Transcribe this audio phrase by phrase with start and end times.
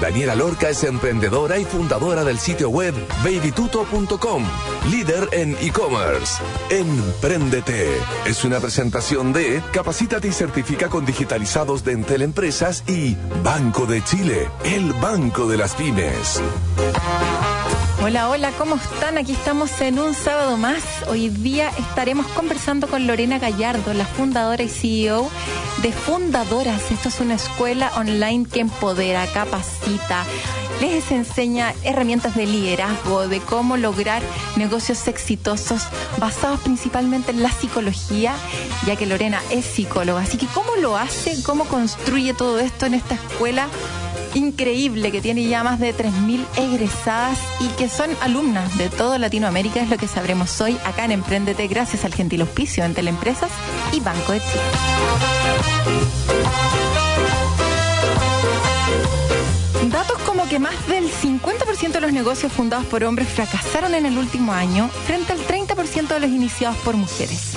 [0.00, 2.94] Daniela Lorca es emprendedora y fundadora del sitio web
[3.24, 4.44] babytuto.com,
[4.90, 6.42] líder en e-commerce.
[6.70, 7.88] Empréndete
[8.26, 14.02] es una presentación de Capacítate y certifica con digitalizados de Entel Empresas y Banco de
[14.04, 16.40] Chile, el banco de las pymes.
[18.06, 19.18] Hola, hola, ¿cómo están?
[19.18, 20.84] Aquí estamos en un sábado más.
[21.08, 25.28] Hoy día estaremos conversando con Lorena Gallardo, la fundadora y CEO
[25.82, 26.92] de Fundadoras.
[26.92, 30.22] Esto es una escuela online que empodera, capacita,
[30.80, 34.22] les enseña herramientas de liderazgo, de cómo lograr
[34.54, 35.82] negocios exitosos
[36.18, 38.36] basados principalmente en la psicología,
[38.86, 40.20] ya que Lorena es psicóloga.
[40.20, 41.42] Así que, ¿cómo lo hace?
[41.42, 43.66] ¿Cómo construye todo esto en esta escuela?
[44.36, 49.80] Increíble que tiene ya más de 3.000 egresadas y que son alumnas de toda Latinoamérica,
[49.80, 53.50] es lo que sabremos hoy acá en Emprendete gracias al gentil auspicio de Teleempresas
[53.92, 54.62] y Banco de Chile.
[59.90, 64.18] Datos como que más del 50% de los negocios fundados por hombres fracasaron en el
[64.18, 67.54] último año frente al 30% de los iniciados por mujeres.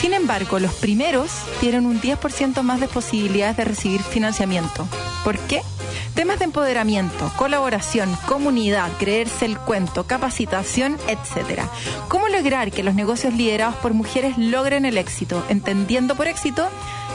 [0.00, 4.86] Sin embargo, los primeros tienen un 10% más de posibilidades de recibir financiamiento.
[5.24, 5.62] ¿Por qué?
[6.14, 11.62] Temas de empoderamiento, colaboración, comunidad, creerse el cuento, capacitación, etc.
[12.08, 15.44] ¿Cómo lograr que los negocios liderados por mujeres logren el éxito?
[15.48, 16.68] Entendiendo por éxito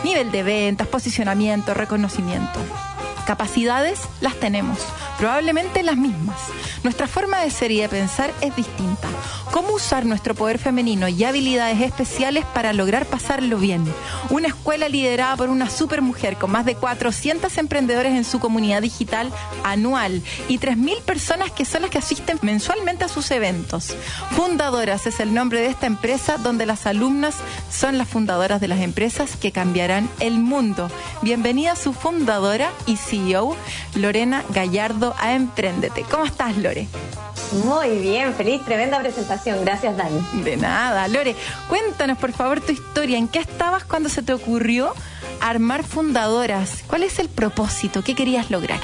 [0.04, 2.60] nivel de ventas, posicionamiento, reconocimiento.
[3.30, 4.80] Capacidades las tenemos,
[5.20, 6.40] probablemente las mismas.
[6.82, 9.08] Nuestra forma de ser y de pensar es distinta.
[9.52, 13.86] ¿Cómo usar nuestro poder femenino y habilidades especiales para lograr pasarlo bien?
[14.32, 19.32] Una escuela liderada por una supermujer con más de 400 emprendedores en su comunidad digital
[19.64, 23.96] anual y 3.000 personas que son las que asisten mensualmente a sus eventos.
[24.32, 27.36] Fundadoras es el nombre de esta empresa donde las alumnas
[27.70, 30.90] son las fundadoras de las empresas que cambiarán el mundo.
[31.22, 33.56] Bienvenida a su fundadora y CEO,
[33.96, 36.04] Lorena Gallardo, a Emprendete.
[36.10, 36.88] ¿Cómo estás, Lore?
[37.64, 39.64] Muy bien, feliz, tremenda presentación.
[39.64, 40.44] Gracias, Dani.
[40.44, 41.36] De nada, Lore.
[41.68, 43.18] Cuéntanos, por favor, tu historia.
[43.18, 44.94] ¿En qué estabas cuando se te ocurrió
[45.42, 46.84] armar fundadoras?
[46.88, 48.04] ¿Cuál es el propósito?
[48.04, 48.80] ¿Qué querías lograr?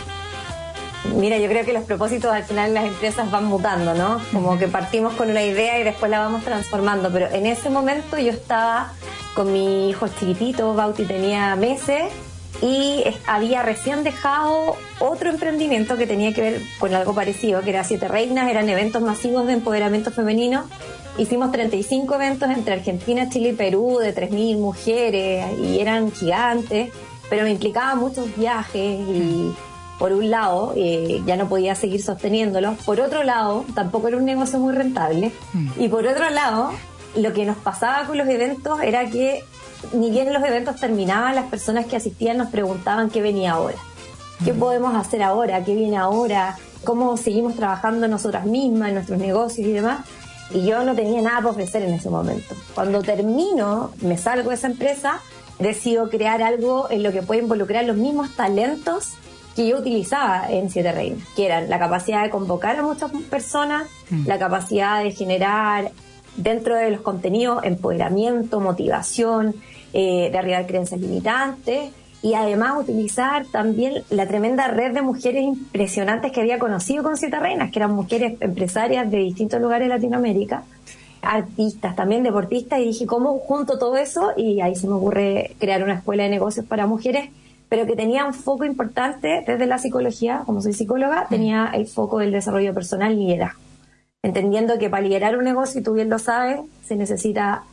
[1.14, 4.20] Mira, yo creo que los propósitos al final las empresas van mutando, ¿no?
[4.34, 7.12] Como que partimos con una idea y después la vamos transformando.
[7.12, 8.92] Pero en ese momento yo estaba
[9.36, 12.12] con mi hijo chiquitito, Bauti tenía meses,
[12.62, 17.84] y había recién dejado otro emprendimiento que tenía que ver con algo parecido, que era
[17.84, 20.66] Siete Reinas, eran eventos masivos de empoderamiento femenino.
[21.18, 26.92] Hicimos 35 eventos entre Argentina, Chile y Perú de 3.000 mujeres y eran gigantes,
[27.30, 29.54] pero me implicaba muchos viajes y
[29.98, 34.26] por un lado eh, ya no podía seguir sosteniéndolos, por otro lado tampoco era un
[34.26, 35.32] negocio muy rentable.
[35.78, 36.72] Y por otro lado
[37.16, 39.44] lo que nos pasaba con los eventos era que
[39.94, 43.78] ni bien los eventos terminaban, las personas que asistían nos preguntaban qué venía ahora.
[44.44, 45.64] ¿Qué podemos hacer ahora?
[45.64, 46.58] ¿Qué viene ahora?
[46.84, 50.06] ¿Cómo seguimos trabajando nosotras mismas, en nuestros negocios y demás?
[50.52, 52.54] Y yo no tenía nada para ofrecer en ese momento.
[52.76, 55.22] Cuando termino, me salgo de esa empresa,
[55.60, 59.14] decido crear algo en lo que puede involucrar los mismos talentos
[59.56, 63.88] que yo utilizaba en Siete Reinas, que eran la capacidad de convocar a muchas personas,
[64.26, 65.92] la capacidad de generar
[66.36, 69.56] dentro de los contenidos empoderamiento, motivación,
[69.98, 71.90] eh, derribar creencias limitantes
[72.22, 77.40] y además utilizar también la tremenda red de mujeres impresionantes que había conocido con Siete
[77.40, 80.64] Reinas, que eran mujeres empresarias de distintos lugares de Latinoamérica,
[81.22, 84.34] artistas, también deportistas, y dije, ¿cómo junto todo eso?
[84.36, 87.30] Y ahí se me ocurre crear una escuela de negocios para mujeres,
[87.70, 92.20] pero que tenía un foco importante desde la psicología, como soy psicóloga, tenía el foco
[92.20, 93.66] del desarrollo personal y liderazgo
[94.26, 97.64] entendiendo que para liderar un negocio, y tú bien lo sabes, se necesita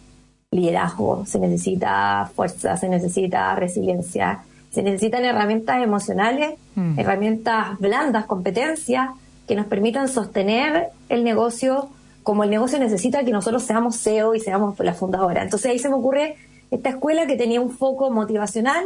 [0.53, 6.99] liderazgo, se necesita fuerza, se necesita resiliencia, se necesitan herramientas emocionales, mm.
[6.99, 9.11] herramientas blandas, competencias
[9.49, 11.89] que nos permitan sostener el negocio
[12.23, 15.43] como el negocio necesita que nosotros seamos CEO y seamos la fundadora.
[15.43, 16.37] Entonces ahí se me ocurre
[16.71, 18.85] esta escuela que tenía un foco motivacional,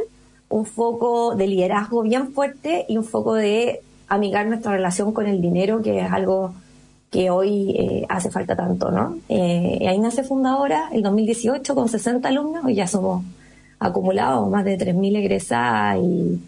[0.48, 5.40] un foco de liderazgo bien fuerte y un foco de amigar nuestra relación con el
[5.40, 6.54] dinero, que es algo
[7.16, 9.16] que hoy eh, hace falta tanto, ¿no?
[9.30, 13.24] Eh, ahí nace Fundadora, el 2018, con 60 alumnos, y ya somos
[13.78, 16.38] acumulados más de 3.000 egresadas y,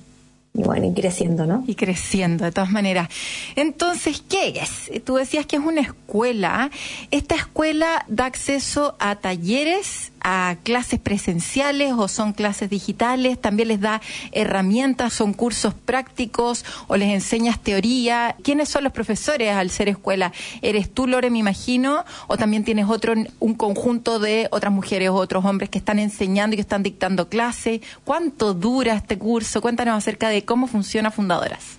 [0.52, 1.64] y, bueno, y creciendo, ¿no?
[1.66, 3.08] Y creciendo, de todas maneras.
[3.56, 5.02] Entonces, ¿qué es?
[5.04, 6.70] Tú decías que es una escuela.
[7.10, 13.40] Esta escuela da acceso a talleres a clases presenciales o son clases digitales?
[13.40, 14.00] ¿También les da
[14.32, 18.36] herramientas, son cursos prácticos o les enseñas teoría?
[18.42, 20.32] ¿Quiénes son los profesores al ser escuela?
[20.62, 22.04] ¿Eres tú, Lore, me imagino?
[22.26, 26.54] ¿O también tienes otro, un conjunto de otras mujeres o otros hombres que están enseñando
[26.54, 27.80] y que están dictando clase?
[28.04, 29.60] ¿Cuánto dura este curso?
[29.60, 31.77] Cuéntanos acerca de cómo funciona Fundadoras.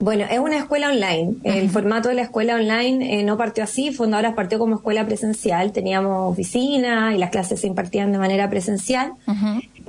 [0.00, 1.36] Bueno, es una escuela online.
[1.44, 3.92] El formato de la escuela online eh, no partió así.
[3.92, 5.72] Fundadoras partió como escuela presencial.
[5.72, 9.12] Teníamos oficina y las clases se impartían de manera presencial.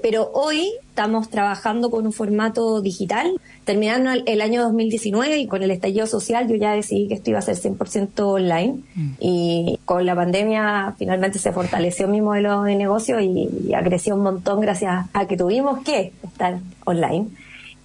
[0.03, 3.41] Pero hoy estamos trabajando con un formato digital.
[3.63, 7.39] Terminando el, año 2019 y con el estallido social, yo ya decidí que esto iba
[7.39, 8.83] a ser 100% online.
[8.93, 9.11] Mm.
[9.19, 14.17] Y con la pandemia finalmente se fortaleció mi modelo de negocio y, y ha crecido
[14.17, 17.27] un montón gracias a que tuvimos que estar online.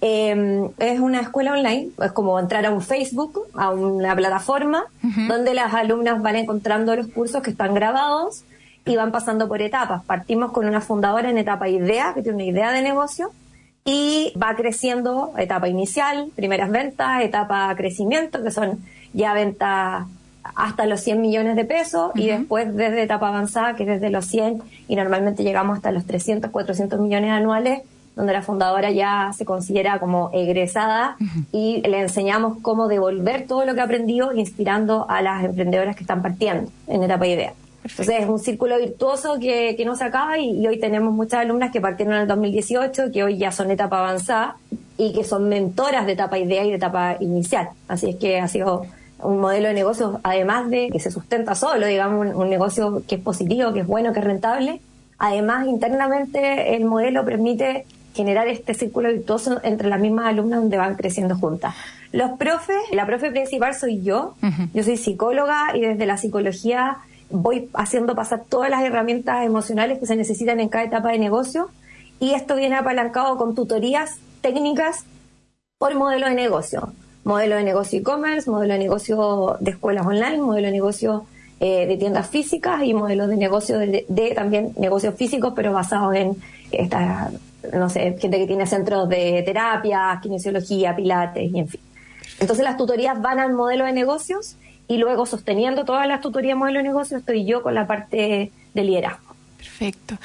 [0.01, 4.85] Eh, es una escuela online, es como entrar a un Facebook, a una plataforma,
[5.27, 8.43] donde las alumnas van encontrando los cursos que están grabados
[8.85, 10.03] y van pasando por etapas.
[10.03, 13.31] Partimos con una fundadora en etapa idea, que tiene una idea de negocio,
[13.85, 18.79] y va creciendo etapa inicial, primeras ventas, etapa crecimiento, que son
[19.13, 20.05] ya ventas
[20.55, 24.25] hasta los 100 millones de pesos y después desde etapa avanzada, que es desde los
[24.25, 27.81] 100 y normalmente llegamos hasta los 300, 400 millones anuales,
[28.21, 31.17] donde la fundadora ya se considera como egresada
[31.51, 36.03] y le enseñamos cómo devolver todo lo que ha aprendido inspirando a las emprendedoras que
[36.03, 37.53] están partiendo en etapa idea.
[37.83, 41.71] Entonces es un círculo virtuoso que, que no se acaba y, hoy tenemos muchas alumnas
[41.71, 44.55] que partieron en el 2018, que hoy ya son etapa avanzada
[44.99, 47.69] y que son mentoras de etapa idea y de etapa inicial.
[47.87, 48.85] Así es que ha sido
[49.17, 53.21] un modelo de negocio, además de que se sustenta solo, digamos, un negocio que es
[53.21, 54.79] positivo, que es bueno, que es rentable.
[55.17, 60.95] Además, internamente el modelo permite generar este círculo virtuoso entre las mismas alumnas donde van
[60.95, 61.75] creciendo juntas.
[62.11, 64.35] Los profes, la profe principal soy yo,
[64.73, 66.97] yo soy psicóloga y desde la psicología
[67.29, 71.69] voy haciendo pasar todas las herramientas emocionales que se necesitan en cada etapa de negocio
[72.19, 75.05] y esto viene apalancado con tutorías técnicas
[75.77, 76.93] por modelo de negocio.
[77.23, 81.25] Modelo de negocio e-commerce, modelo de negocio de escuelas online, modelo de negocio
[81.59, 86.15] eh, de tiendas físicas y modelo de negocio de, de también negocios físicos, pero basados
[86.15, 86.35] en
[86.71, 87.31] esta
[87.73, 91.81] no sé, gente que tiene centros de terapia, kinesiología, pilates y en fin.
[92.39, 94.55] Entonces las tutorías van al modelo de negocios
[94.87, 98.83] y luego sosteniendo todas las tutorías modelo de negocios estoy yo con la parte de
[98.83, 99.35] liderazgo.
[99.57, 100.17] Perfecto.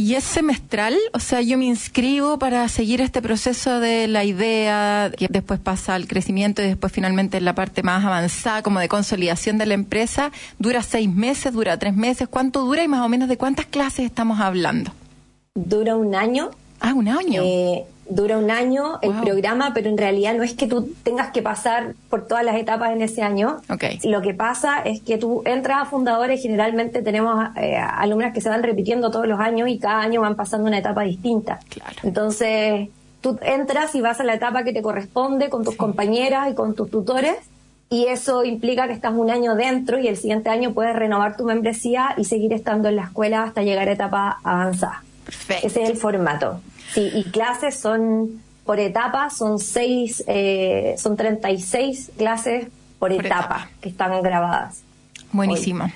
[0.00, 0.96] ¿Y es semestral?
[1.12, 5.94] O sea, yo me inscribo para seguir este proceso de la idea, que después pasa
[5.94, 9.74] al crecimiento y después finalmente en la parte más avanzada, como de consolidación de la
[9.74, 10.32] empresa.
[10.58, 11.52] ¿Dura seis meses?
[11.52, 12.28] ¿Dura tres meses?
[12.28, 14.90] ¿Cuánto dura y más o menos de cuántas clases estamos hablando?
[15.54, 16.50] Dura un año.
[16.80, 17.42] Ah, un año.
[17.44, 21.42] Eh, dura un año el programa, pero en realidad no es que tú tengas que
[21.42, 23.60] pasar por todas las etapas en ese año.
[23.68, 24.00] Okay.
[24.04, 28.48] Lo que pasa es que tú entras a fundadores, generalmente tenemos eh, alumnas que se
[28.48, 31.60] van repitiendo todos los años y cada año van pasando una etapa distinta.
[31.68, 31.96] Claro.
[32.02, 32.88] Entonces,
[33.20, 36.74] tú entras y vas a la etapa que te corresponde con tus compañeras y con
[36.74, 37.36] tus tutores.
[37.92, 41.44] Y eso implica que estás un año dentro y el siguiente año puedes renovar tu
[41.44, 45.02] membresía y seguir estando en la escuela hasta llegar a etapa avanzada.
[45.62, 46.60] Ese es el formato.
[46.92, 52.68] Sí, y clases son por etapa, son seis, eh, son 36 clases
[52.98, 54.82] por, etapa, que están grabadas.
[55.32, 55.90] Buenísimo.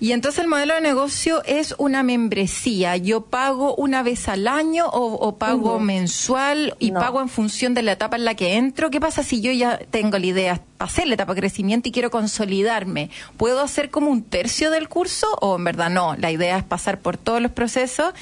[0.00, 2.96] Y entonces el modelo de negocio es una membresía.
[2.96, 7.92] Yo pago una vez al año o, pago mensual y pago en función de la
[7.92, 8.90] etapa en la que entro.
[8.90, 12.10] ¿Qué pasa si yo ya tengo la idea, pasé la etapa de crecimiento y quiero
[12.10, 13.10] consolidarme?
[13.36, 16.16] ¿Puedo hacer como un tercio del curso o en verdad no?
[16.16, 18.12] La idea es pasar por todos los procesos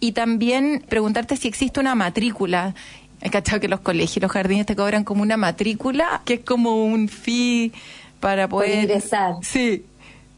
[0.00, 2.74] y también preguntarte si existe una matrícula.
[3.20, 6.40] He cachado que los colegios y los jardines te cobran como una matrícula, que es
[6.40, 7.72] como un fee
[8.26, 9.36] para poder ingresar.
[9.42, 9.84] Sí,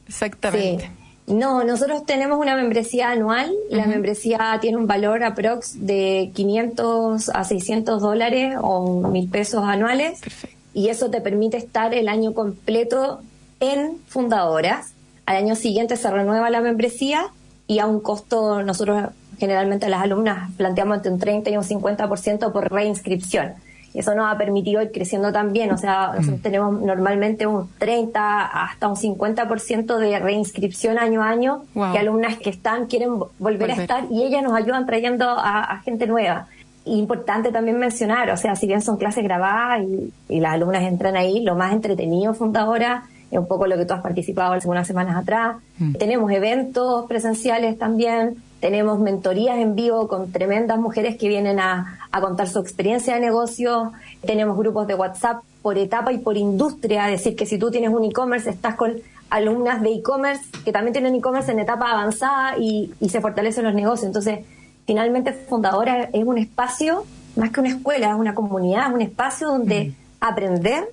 [0.06, 0.90] exactamente.
[1.26, 3.50] No, nosotros tenemos una membresía anual.
[3.70, 10.20] La membresía tiene un valor aprox de 500 a 600 dólares o mil pesos anuales.
[10.20, 10.54] Perfecto.
[10.74, 13.22] Y eso te permite estar el año completo
[13.58, 14.92] en fundadoras.
[15.24, 17.28] Al año siguiente se renueva la membresía
[17.66, 22.52] y a un costo, nosotros generalmente las alumnas planteamos entre un 30 y un 50%
[22.52, 23.54] por reinscripción
[23.98, 25.72] eso nos ha permitido ir creciendo también.
[25.72, 26.42] O sea, nosotros mm.
[26.42, 32.50] tenemos normalmente un 30 hasta un 50% de reinscripción año a año, que alumnas que
[32.50, 36.46] están quieren volver, a estar y ellas nos ayudan trayendo a, gente nueva.
[36.84, 39.82] Importante también mencionar, o sea, si bien son clases grabadas
[40.28, 43.94] y, las alumnas entran ahí, lo más entretenido fundadora es un poco lo que tú
[43.94, 45.56] has participado hace unas semanas atrás.
[45.78, 45.94] Mm.
[45.94, 52.48] Tenemos eventos presenciales también, tenemos mentorías en vivo con tremendas mujeres que vienen a, contar
[52.48, 53.92] su experiencia de negocio.
[54.26, 57.06] Tenemos grupos de WhatsApp por etapa y por industria.
[57.10, 58.94] Es decir, que si tú tienes un e-commerce, estás con
[59.30, 64.06] alumnas de e-commerce que también tienen e-commerce en etapa avanzada y, se fortalecen los negocios.
[64.06, 64.40] Entonces,
[64.86, 67.04] finalmente Fundadora es un espacio,
[67.36, 70.88] más que una escuela, es una comunidad, es un espacio donde aprender,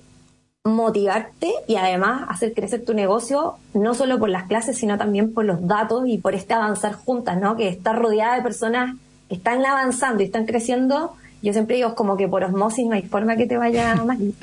[0.66, 5.44] motivarte y además hacer crecer tu negocio, no solo por las clases, sino también por
[5.44, 7.56] los datos y por este avanzar juntas, ¿no?
[7.56, 8.96] Que estar rodeada de personas
[9.28, 13.02] que están avanzando y están creciendo yo siempre digo, como que por osmosis no hay
[13.02, 14.34] forma que te vaya mal.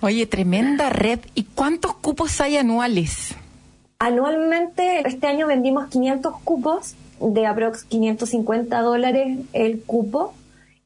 [0.00, 1.20] Oye, tremenda red.
[1.34, 3.36] ¿Y cuántos cupos hay anuales?
[3.98, 10.34] Anualmente, este año vendimos 500 cupos de aprox 550 dólares el cupo.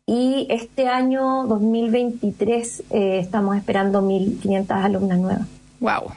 [0.09, 5.47] Y este año 2023 eh, estamos esperando 1.500 alumnas nuevas.
[5.81, 6.13] ¡Wow!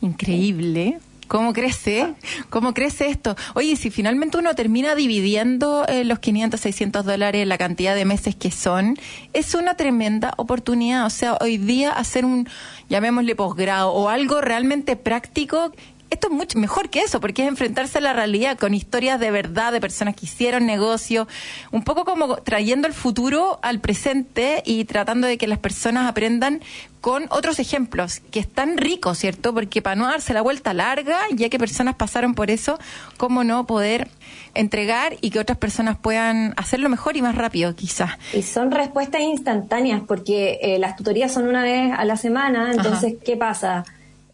[0.00, 0.98] Increíble.
[1.28, 2.14] ¿Cómo crece?
[2.50, 3.36] ¿Cómo crece esto?
[3.54, 8.34] Oye, si finalmente uno termina dividiendo eh, los 500, 600 dólares, la cantidad de meses
[8.34, 8.98] que son,
[9.34, 11.06] es una tremenda oportunidad.
[11.06, 12.48] O sea, hoy día hacer un,
[12.88, 15.70] llamémosle posgrado o algo realmente práctico
[16.10, 19.30] esto es mucho mejor que eso, porque es enfrentarse a la realidad con historias de
[19.30, 21.28] verdad de personas que hicieron negocio,
[21.70, 26.60] un poco como trayendo el futuro al presente y tratando de que las personas aprendan
[27.00, 29.54] con otros ejemplos que están ricos, ¿cierto?
[29.54, 32.78] Porque para no darse la vuelta larga, ya que personas pasaron por eso,
[33.16, 34.08] ¿cómo no poder
[34.54, 38.12] entregar y que otras personas puedan hacerlo mejor y más rápido, quizás?
[38.32, 43.14] Y son respuestas instantáneas, porque eh, las tutorías son una vez a la semana, entonces,
[43.24, 43.84] ¿qué pasa?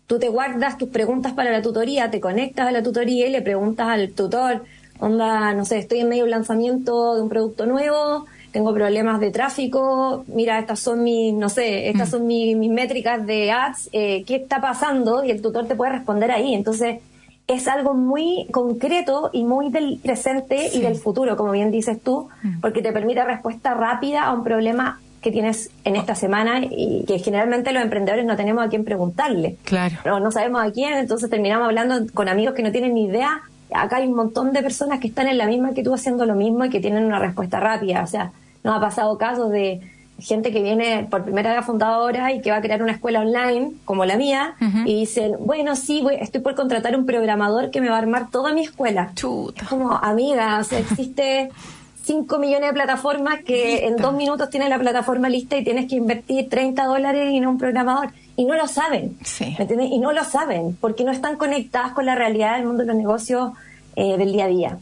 [0.07, 3.43] Tú te guardas tus preguntas para la tutoría, te conectas a la tutoría y le
[3.43, 4.65] preguntas al tutor,
[5.01, 9.19] onda, no sé, estoy en medio de un lanzamiento de un producto nuevo, tengo problemas
[9.19, 12.11] de tráfico, mira, estas son mis, no sé, estas mm.
[12.13, 15.25] son mis, métricas de ads, eh, ¿qué está pasando?
[15.25, 16.55] Y el tutor te puede responder ahí.
[16.55, 17.01] Entonces,
[17.49, 22.29] es algo muy concreto y muy del presente y del futuro, como bien dices tú,
[22.45, 22.61] mm.
[22.61, 27.19] porque te permite respuesta rápida a un problema que tienes en esta semana y que
[27.19, 29.57] generalmente los emprendedores no tenemos a quién preguntarle.
[29.65, 29.97] Claro.
[30.05, 33.41] No, no sabemos a quién, entonces terminamos hablando con amigos que no tienen ni idea.
[33.73, 36.35] Acá hay un montón de personas que están en la misma que tú haciendo lo
[36.35, 38.03] mismo y que tienen una respuesta rápida.
[38.03, 38.33] O sea,
[38.65, 39.81] nos ha pasado casos de
[40.19, 43.73] gente que viene por primera vez fundadora y que va a crear una escuela online
[43.87, 47.89] como la mía y dicen, bueno, sí, voy, estoy por contratar un programador que me
[47.89, 49.13] va a armar toda mi escuela.
[49.15, 49.65] Chuta.
[49.71, 51.49] Como amiga, o sea, existe
[52.05, 55.97] 5 millones de plataformas que en dos minutos tienes la plataforma lista y tienes que
[55.97, 58.11] invertir 30 dólares en un programador.
[58.37, 59.17] Y no lo saben.
[59.25, 59.55] Sí.
[59.59, 59.91] ¿Me entiendes?
[59.91, 62.97] Y no lo saben porque no están conectadas con la realidad del mundo de los
[62.97, 63.53] negocios
[63.97, 64.79] eh, del día a día.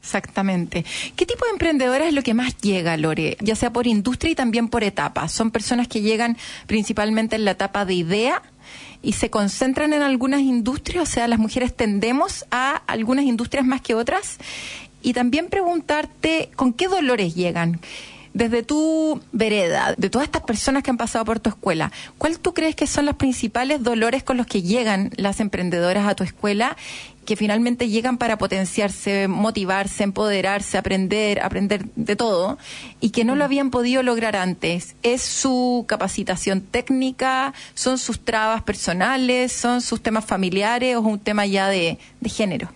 [0.00, 0.84] Exactamente.
[1.14, 3.36] ¿Qué tipo de emprendedora es lo que más llega, Lore?
[3.40, 5.28] Ya sea por industria y también por etapa.
[5.28, 6.36] ¿Son personas que llegan
[6.66, 8.42] principalmente en la etapa de idea
[9.00, 11.08] y se concentran en algunas industrias?
[11.08, 14.38] O sea, las mujeres tendemos a algunas industrias más que otras
[15.02, 17.80] y también preguntarte con qué dolores llegan.
[18.34, 22.54] Desde tu vereda, de todas estas personas que han pasado por tu escuela, ¿cuál tú
[22.54, 26.78] crees que son los principales dolores con los que llegan las emprendedoras a tu escuela
[27.26, 32.56] que finalmente llegan para potenciarse, motivarse, empoderarse, aprender, aprender de todo
[33.00, 34.96] y que no lo habían podido lograr antes?
[35.02, 37.52] ¿Es su capacitación técnica?
[37.74, 39.52] ¿Son sus trabas personales?
[39.52, 42.70] ¿Son sus temas familiares o es un tema ya de, de género?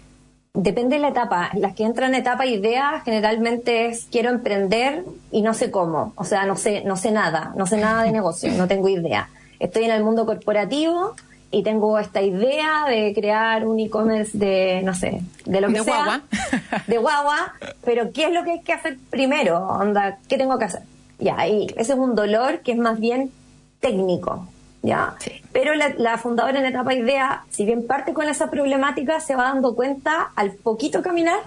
[0.56, 1.50] Depende de la etapa.
[1.52, 6.14] Las que entran en etapa idea generalmente es quiero emprender y no sé cómo.
[6.16, 9.28] O sea, no sé, no sé nada, no sé nada de negocio, no tengo idea.
[9.60, 11.14] Estoy en el mundo corporativo
[11.50, 15.84] y tengo esta idea de crear un e-commerce de, no sé, de lo que de
[15.84, 15.94] sea.
[15.94, 16.22] Guagua.
[16.86, 17.52] De guagua.
[17.84, 19.58] Pero ¿qué es lo que hay que hacer primero?
[19.58, 20.82] Onda, ¿qué tengo que hacer?
[21.18, 23.30] Ya, y ese es un dolor que es más bien
[23.80, 24.48] técnico.
[24.86, 25.14] ¿Ya?
[25.52, 29.74] Pero la, fundadora en etapa idea, si bien parte con esa problemática, se va dando
[29.74, 31.40] cuenta al poquito caminar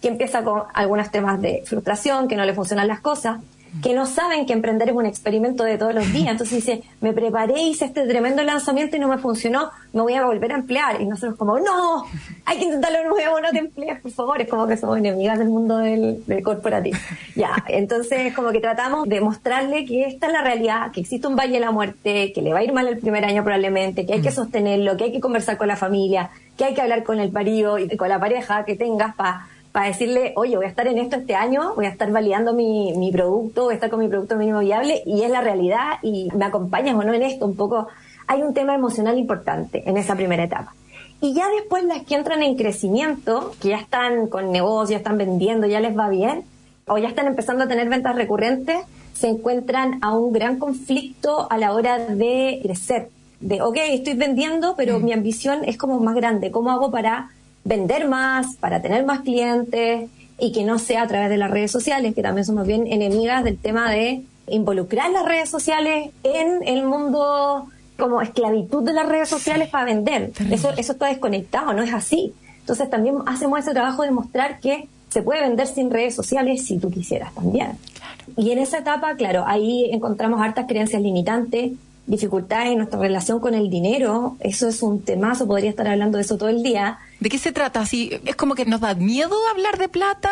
[0.00, 3.40] que empieza con algunos temas de frustración, que no le funcionan las cosas,
[3.82, 6.28] que no saben que emprender es un experimento de todos los días.
[6.30, 10.24] Entonces dice, me preparé, hice este tremendo lanzamiento y no me funcionó, me voy a
[10.24, 11.00] volver a emplear.
[11.00, 12.04] Y nosotros como, no,
[12.44, 14.40] hay que intentarlo nuevo, no te emplees, por favor.
[14.40, 16.96] Es como que somos enemigas del mundo del, corporativo.
[17.34, 21.36] ya, entonces como que tratamos de mostrarle que esta es la realidad, que existe un
[21.36, 24.14] valle de la muerte, que le va a ir mal el primer año probablemente, que
[24.14, 24.34] hay que mm.
[24.34, 27.78] sostenerlo, que hay que conversar con la familia, que hay que hablar con el marido
[27.78, 29.46] y con la pareja que tengas para
[29.76, 32.94] para decirle, oye, voy a estar en esto este año, voy a estar validando mi,
[32.96, 36.30] mi producto, voy a estar con mi producto mínimo viable y es la realidad y
[36.34, 37.44] me acompañas o no en esto.
[37.44, 37.86] Un poco,
[38.26, 40.74] hay un tema emocional importante en esa primera etapa.
[41.20, 45.18] Y ya después las que entran en crecimiento, que ya están con negocios, ya están
[45.18, 46.44] vendiendo, ya les va bien,
[46.86, 48.78] o ya están empezando a tener ventas recurrentes,
[49.12, 53.10] se encuentran a un gran conflicto a la hora de crecer.
[53.40, 55.04] De, ok, estoy vendiendo, pero mm.
[55.04, 56.50] mi ambición es como más grande.
[56.50, 57.28] ¿Cómo hago para
[57.66, 60.08] vender más, para tener más clientes
[60.38, 63.42] y que no sea a través de las redes sociales, que también somos bien enemigas
[63.42, 67.66] del tema de involucrar las redes sociales en el mundo
[67.98, 70.32] como esclavitud de las redes sociales para vender.
[70.50, 72.32] Eso, eso está desconectado, no es así.
[72.60, 76.78] Entonces también hacemos ese trabajo de mostrar que se puede vender sin redes sociales si
[76.78, 77.72] tú quisieras también.
[78.36, 81.72] Y en esa etapa, claro, ahí encontramos hartas creencias limitantes,
[82.06, 84.36] dificultades en nuestra relación con el dinero.
[84.40, 86.98] Eso es un temazo, podría estar hablando de eso todo el día.
[87.20, 87.80] ¿De qué se trata?
[87.80, 90.30] ¿Así, ¿Es como que nos da miedo hablar de plata?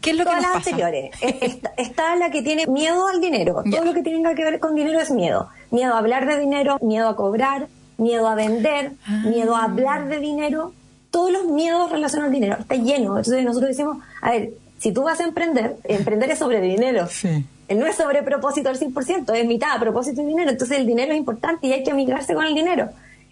[0.00, 0.70] ¿Qué es lo que nos las pasa?
[0.70, 1.10] anteriores.
[1.20, 3.62] está, está la que tiene miedo al dinero.
[3.70, 5.48] Todo lo que tenga que ver con dinero es miedo.
[5.70, 9.22] Miedo a hablar de dinero, miedo a cobrar, miedo a vender, Ah.
[9.26, 10.72] miedo a hablar de dinero.
[11.10, 12.56] Todos los miedos relacionados al dinero.
[12.60, 13.16] Está lleno.
[13.16, 17.06] Entonces nosotros decimos, a ver, si tú vas a emprender, emprender es sobre dinero.
[17.08, 17.44] Sí.
[17.70, 20.50] No es sobre propósito al 100%, es mitad propósito y dinero.
[20.50, 22.88] Entonces el dinero es importante y hay que amigarse con el dinero.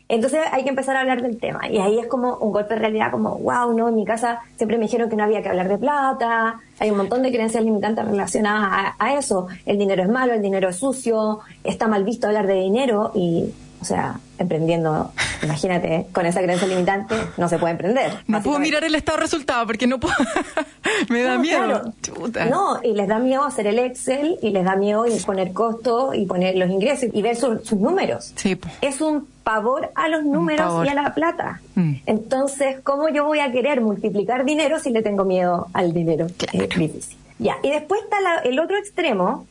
[0.08, 1.68] Entonces hay que empezar a hablar del tema.
[1.68, 4.78] Y ahí es como un golpe de realidad, como, wow, no, en mi casa siempre
[4.78, 6.60] me dijeron que no había que hablar de plata.
[6.78, 9.48] Hay un montón de creencias limitantes relacionadas a, eso.
[9.64, 13.52] El dinero es malo, el dinero es sucio, está mal visto hablar de dinero y,
[13.86, 15.12] sea, emprendiendo,
[15.42, 18.12] imagínate, con esa creencia limitante no se puede emprender.
[18.26, 20.14] No puedo mirar el estado de resultado porque no puedo.
[21.08, 21.92] Me da No, miedo.
[22.02, 22.50] claro.
[22.50, 26.26] No, y les da miedo hacer el Excel y les da miedo poner costos y
[26.26, 28.32] poner los ingresos y ver su- sus números.
[28.36, 28.58] Sí.
[28.82, 31.60] Es un pavor a los números y a la plata.
[31.76, 31.94] Mm.
[32.06, 36.26] Entonces, ¿cómo yo voy a querer multiplicar dinero si le tengo miedo al dinero?
[36.52, 37.16] Es difícil.
[37.38, 39.46] Ya, y después está la- el otro extremo,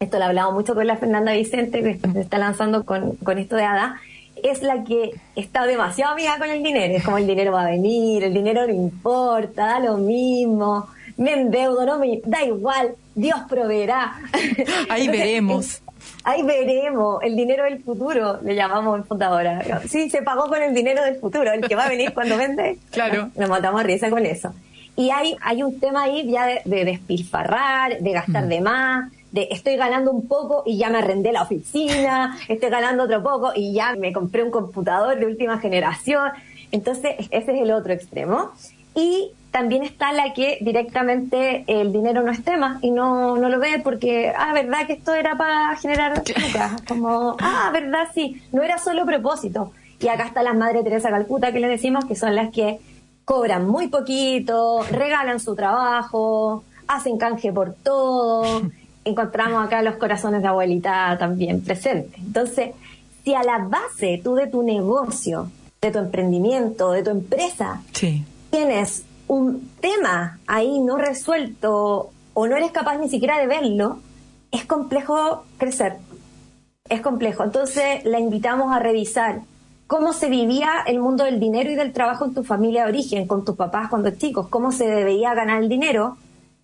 [0.00, 3.36] esto lo he hablado mucho con la Fernanda Vicente, que se está lanzando con, con
[3.36, 3.96] esto de Ada,
[4.44, 6.94] es la que está demasiado amiga con el dinero.
[6.94, 10.86] Es como el dinero va a venir, el dinero no importa, da lo mismo,
[11.16, 14.12] me endeudo, no me da igual, Dios proveerá.
[14.88, 15.82] Ahí Entonces, veremos.
[16.22, 19.64] Ahí veremos, el dinero del futuro, le llamamos en fundadora.
[19.88, 22.78] Sí, se pagó con el dinero del futuro, el que va a venir cuando vende.
[22.92, 23.30] Claro.
[23.34, 24.54] Nos matamos a risa con eso.
[24.94, 28.48] Y hay, hay un tema ahí ya de, de despilfarrar, de gastar Mm.
[28.48, 33.04] de más, de estoy ganando un poco y ya me arrendé la oficina, estoy ganando
[33.04, 36.30] otro poco y ya me compré un computador de última generación.
[36.72, 38.52] Entonces, ese es el otro extremo.
[38.94, 43.58] Y también está la que directamente el dinero no es tema y no, no lo
[43.58, 46.82] ve porque, ah, verdad que esto era para generar lucas.
[46.86, 49.72] Como, ah, verdad, sí, no era solo propósito.
[50.00, 52.78] Y acá está las Madre Teresa Calcuta que le decimos que son las que
[53.24, 58.62] cobran muy poquito, regalan su trabajo, hacen canje por todo.
[59.04, 62.18] Encontramos acá los corazones de abuelita también presentes.
[62.20, 62.70] Entonces,
[63.24, 68.24] si a la base tú de tu negocio, de tu emprendimiento, de tu empresa, Sí.
[68.50, 73.98] tienes un tema ahí no resuelto o no eres capaz ni siquiera de verlo,
[74.50, 75.96] es complejo crecer.
[76.88, 77.44] Es complejo.
[77.44, 79.40] Entonces la invitamos a revisar
[79.86, 83.26] cómo se vivía el mundo del dinero y del trabajo en tu familia de origen,
[83.26, 86.16] con tus papás cuando chicos, cómo se debería ganar el dinero.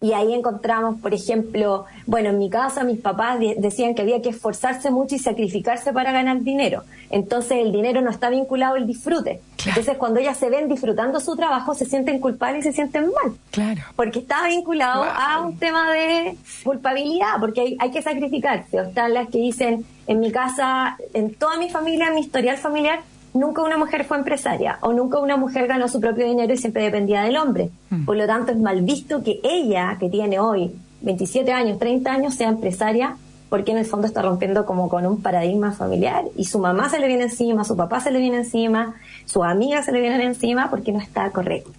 [0.04, 4.20] Y ahí encontramos, por ejemplo, bueno, en mi casa mis papás de- decían que había
[4.20, 6.82] que esforzarse mucho y sacrificarse para ganar dinero.
[7.08, 9.40] Entonces el dinero no está vinculado al disfrute.
[9.56, 9.70] Claro.
[9.80, 13.32] Entonces cuando ellas se ven disfrutando su trabajo, se sienten culpables y se sienten mal
[13.50, 13.80] Claro.
[13.96, 15.12] porque está vinculado Wow.
[15.16, 18.80] a un tema de culpabilidad, porque hay, hay que sacrificarse.
[18.80, 22.58] O están las que dicen, en mi casa, en toda mi familia, en mi historial
[22.58, 23.00] familiar,
[23.34, 26.84] nunca una mujer fue empresaria o nunca una mujer ganó su propio dinero y siempre
[26.84, 27.70] dependía del hombre.
[27.90, 28.04] Mm.
[28.04, 32.34] Por lo tanto, es mal visto que ella, que tiene hoy 27 años, 30 años,
[32.34, 33.16] sea empresaria,
[33.50, 36.98] porque en el fondo está rompiendo como con un paradigma familiar y su mamá se
[36.98, 38.94] le viene encima, su papá se le viene encima,
[39.26, 41.70] sus amigas se le vienen encima porque no está correcto.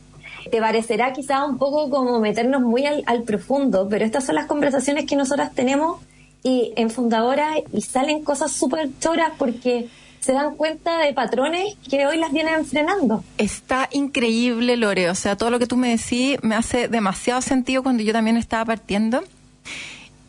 [0.51, 4.45] Te parecerá quizá un poco como meternos muy al, al profundo, pero estas son las
[4.45, 5.99] conversaciones que nosotras tenemos
[6.43, 9.89] y en Fundadora y salen cosas súper choras porque
[10.25, 13.23] se dan cuenta de patrones que hoy las vienen frenando.
[13.37, 15.11] Está increíble, Lore.
[15.11, 18.35] O sea, todo lo que tú me decís me hace demasiado sentido cuando yo también
[18.35, 19.23] estaba partiendo.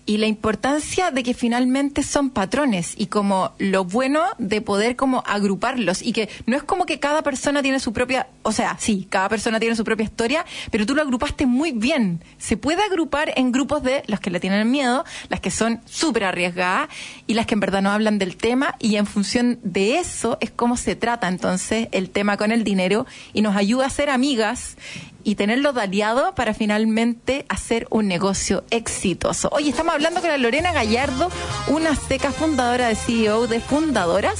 [0.07, 5.25] Y la importancia de que finalmente son patrones y como lo bueno de poder como
[5.27, 9.09] agruparlos y que no es como que cada persona tiene su propia, o sea, sí,
[9.11, 12.23] cada persona tiene su propia historia, pero tú lo agrupaste muy bien.
[12.39, 16.25] Se puede agrupar en grupos de los que le tienen miedo, las que son súper
[16.25, 16.89] arriesgadas
[17.27, 20.51] y las que en verdad no hablan del tema y en función de eso es
[20.51, 24.77] cómo se trata entonces el tema con el dinero y nos ayuda a ser amigas
[25.27, 29.49] y tenerlo de aliado para finalmente hacer un negocio exitoso.
[29.51, 31.33] Oye, estamos hablando con la Lorena Gallardo,
[31.67, 34.39] una seca fundadora de CEO de Fundadoras,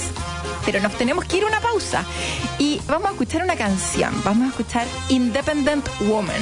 [0.65, 2.05] pero nos tenemos que ir a una pausa
[2.57, 6.41] y vamos a escuchar una canción, vamos a escuchar Independent Woman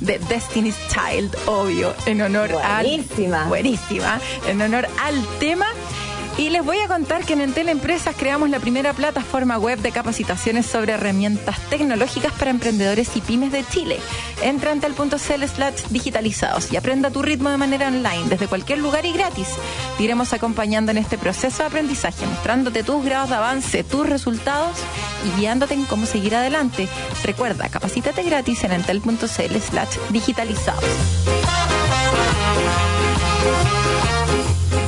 [0.00, 3.42] de Destiny's Child, obvio, en honor Buenísima.
[3.42, 3.48] al...
[3.48, 4.20] Buenísima.
[4.48, 5.66] En honor al tema
[6.36, 9.92] Y les voy a contar que en Entel Empresas creamos la primera plataforma web de
[9.92, 14.00] capacitaciones sobre herramientas tecnológicas para emprendedores y pymes de Chile.
[14.42, 19.06] Entra en entel.cl slash digitalizados y aprenda tu ritmo de manera online desde cualquier lugar
[19.06, 19.48] y gratis.
[19.96, 24.76] Te iremos acompañando en este proceso de aprendizaje, mostrándote tus grados de avance, tus resultados
[25.24, 26.88] y guiándote en cómo seguir adelante.
[27.22, 30.84] Recuerda, capacítate gratis en entel.cl slash digitalizados.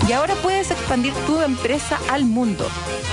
[0.08, 2.68] Y ahora puedes expandir tu empresa al mundo.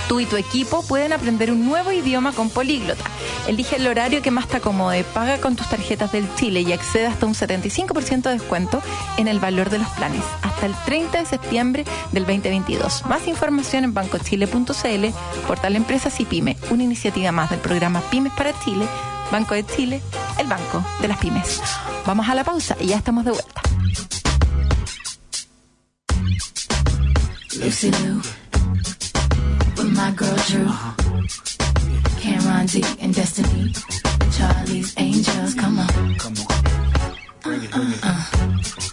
[0.07, 3.03] Tú y tu equipo pueden aprender un nuevo idioma con Políglota.
[3.47, 7.07] Elige el horario que más te acomode, paga con tus tarjetas del Chile y accede
[7.07, 8.81] hasta un 75% de descuento
[9.17, 13.05] en el valor de los planes hasta el 30 de septiembre del 2022.
[13.07, 15.05] Más información en bancochile.cl,
[15.47, 18.85] portal Empresas y Pyme, una iniciativa más del programa Pymes para Chile,
[19.31, 20.01] Banco de Chile,
[20.37, 21.59] el banco de las pymes.
[22.05, 23.72] Vamos a la pausa y ya estamos de vuelta.
[27.57, 28.15] Lucy Lou,
[29.77, 30.67] with my girl Drew,
[32.19, 33.73] Cameron D and Destiny,
[34.31, 36.15] Charlie's Angels, come on.
[36.15, 37.15] Come on.
[37.41, 37.99] Bring it, bring it.
[38.03, 38.92] Uh, uh, uh.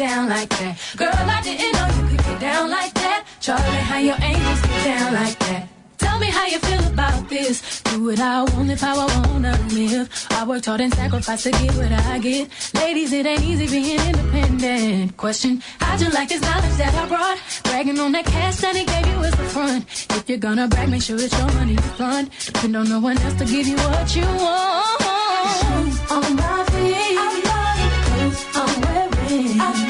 [0.00, 0.78] down like that.
[0.96, 3.26] Girl, I didn't know you could get down like that.
[3.38, 5.68] Charlie, how your angels get down like that.
[5.98, 7.82] Tell me how you feel about this.
[7.82, 10.08] Do what I want, how I wanna live.
[10.30, 12.48] I worked hard and sacrificed to get what I get.
[12.74, 15.18] Ladies, it ain't easy being independent.
[15.18, 17.38] Question, how'd you like this knowledge that I brought?
[17.64, 19.84] Bragging on that cash that he gave you is the front.
[20.16, 22.30] If you're gonna brag, make sure it's your money you fund.
[22.46, 25.02] Depend on no one else to give you what you want.
[25.60, 27.18] Shoes on my feet.
[27.20, 27.92] I bought it.
[28.06, 29.60] Clothes I'm wearing.
[29.60, 29.89] I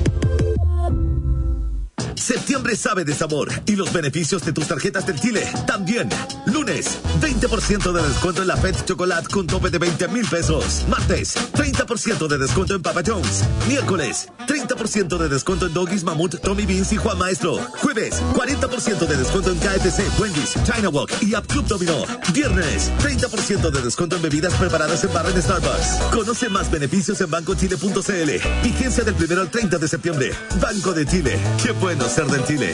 [2.31, 6.07] Septiembre sabe de sabor y los beneficios de tus tarjetas del Chile también.
[6.51, 10.85] Lunes, 20% de descuento en la Pet Chocolate con tope de 20 mil pesos.
[10.87, 13.43] Martes, 30% de descuento en Papa Jones.
[13.67, 17.57] Miércoles, 30% de descuento en Doggies, Mamut, Tommy Beans y Juan Maestro.
[17.81, 22.05] Jueves, 40% de descuento en KFC, Wendy's, China Walk y Up Club Dominó.
[22.33, 26.11] Viernes, 30% de descuento en bebidas preparadas en barra en Starbucks.
[26.11, 28.63] Conoce más beneficios en bancochile.cl.
[28.63, 30.31] Vigencia del 1 al 30 de septiembre.
[30.59, 31.39] Banco de Chile.
[31.63, 32.73] Qué bueno ser del Chile.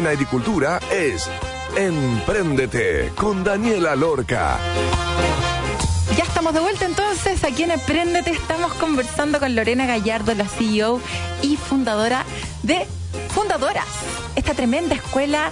[0.00, 1.28] En agricultura es
[1.76, 4.56] Empréndete con Daniela Lorca.
[6.16, 8.30] Ya estamos de vuelta entonces aquí en Emprendete.
[8.30, 11.02] Estamos conversando con Lorena Gallardo, la CEO
[11.42, 12.24] y fundadora
[12.62, 12.86] de
[13.34, 13.86] Fundadoras,
[14.36, 15.50] esta tremenda escuela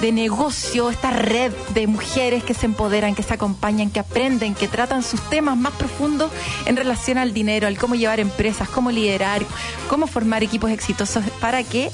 [0.00, 4.66] de negocio, esta red de mujeres que se empoderan, que se acompañan, que aprenden, que
[4.66, 6.32] tratan sus temas más profundos
[6.64, 9.42] en relación al dinero, al cómo llevar empresas, cómo liderar,
[9.88, 11.90] cómo formar equipos exitosos para que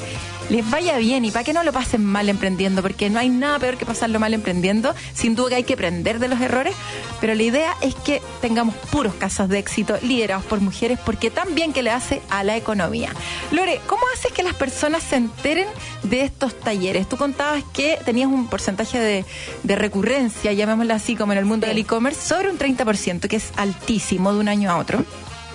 [0.48, 3.58] les vaya bien y para que no lo pasen mal emprendiendo, porque no hay nada
[3.58, 4.94] peor que pasarlo mal emprendiendo.
[5.14, 6.74] Sin duda que hay que aprender de los errores,
[7.20, 11.72] pero la idea es que tengamos puros casos de éxito liderados por mujeres, porque también
[11.72, 13.10] que le hace a la economía.
[13.50, 15.66] Lore, ¿cómo haces que las personas se enteren
[16.04, 17.08] de estos talleres?
[17.08, 19.24] Tú contabas que tenías un porcentaje de,
[19.62, 21.70] de recurrencia, llamémoslo así, como en el mundo Sí.
[21.70, 25.04] del e-commerce, sobre un 30%, que es altísimo de un año a otro.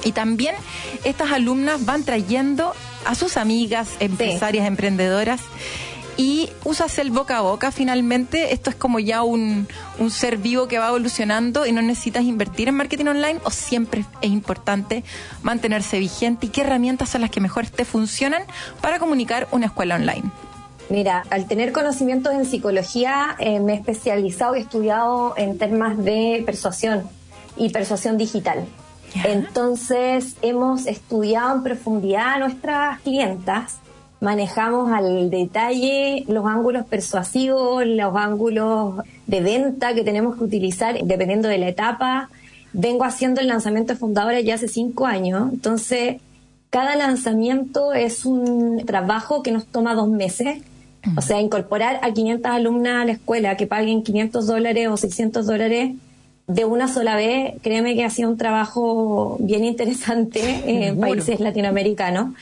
[0.04, 0.56] Y también
[1.04, 2.74] estas alumnas van trayendo
[3.06, 5.42] a sus amigas, empresarias, emprendedoras.
[6.18, 8.54] Y usas el boca a boca finalmente.
[8.54, 12.68] Esto es como ya un, un ser vivo que va evolucionando y no necesitas invertir
[12.68, 15.04] en marketing online o siempre es importante
[15.42, 16.48] mantenerse vigente.
[16.48, 18.44] ¿Y qué herramientas son las que mejor te funcionan
[18.82, 20.24] para comunicar una escuela online?
[20.90, 26.44] Mira, al tener conocimientos en psicología, eh, me he especializado y estudiado en temas de
[26.46, 27.04] persuasión
[27.56, 28.66] y persuasión digital.
[29.14, 29.24] Ya.
[29.32, 33.80] Entonces, hemos estudiado en profundidad a nuestras clientas,
[34.22, 41.50] manejamos al detalle los ángulos persuasivos, los ángulos de venta que tenemos que utilizar dependiendo
[41.50, 42.30] de la etapa.
[42.72, 46.22] Vengo haciendo el lanzamiento de fundadora ya hace cinco años, entonces
[46.72, 50.60] cada lanzamiento es un trabajo que nos toma dos meses.
[51.18, 55.48] O sea, incorporar a 500 alumnas a la escuela que paguen 500 dólares o 600
[55.48, 55.96] dólares
[56.54, 61.10] de una sola vez, créeme que ha sido un trabajo bien interesante en Seguro.
[61.10, 62.34] países latinoamericanos.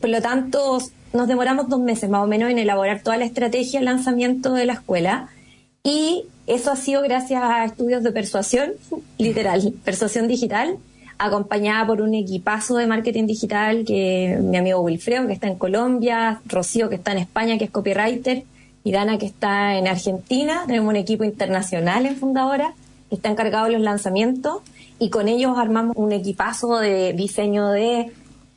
[0.00, 0.78] Por lo tanto,
[1.12, 4.66] nos demoramos dos meses más o menos en elaborar toda la estrategia de lanzamiento de
[4.66, 5.28] la escuela.
[5.82, 8.72] Y eso ha sido gracias a estudios de persuasión,
[9.18, 10.76] literal, persuasión digital,
[11.18, 16.40] acompañada por un equipazo de marketing digital que mi amigo Wilfredo, que está en Colombia,
[16.46, 18.44] Rocío, que está en España, que es copywriter,
[18.84, 20.62] y Dana, que está en Argentina.
[20.68, 22.74] Tenemos un equipo internacional en Fundadora,
[23.10, 24.62] está encargado de los lanzamientos,
[24.98, 28.12] y con ellos armamos un equipazo de diseño de,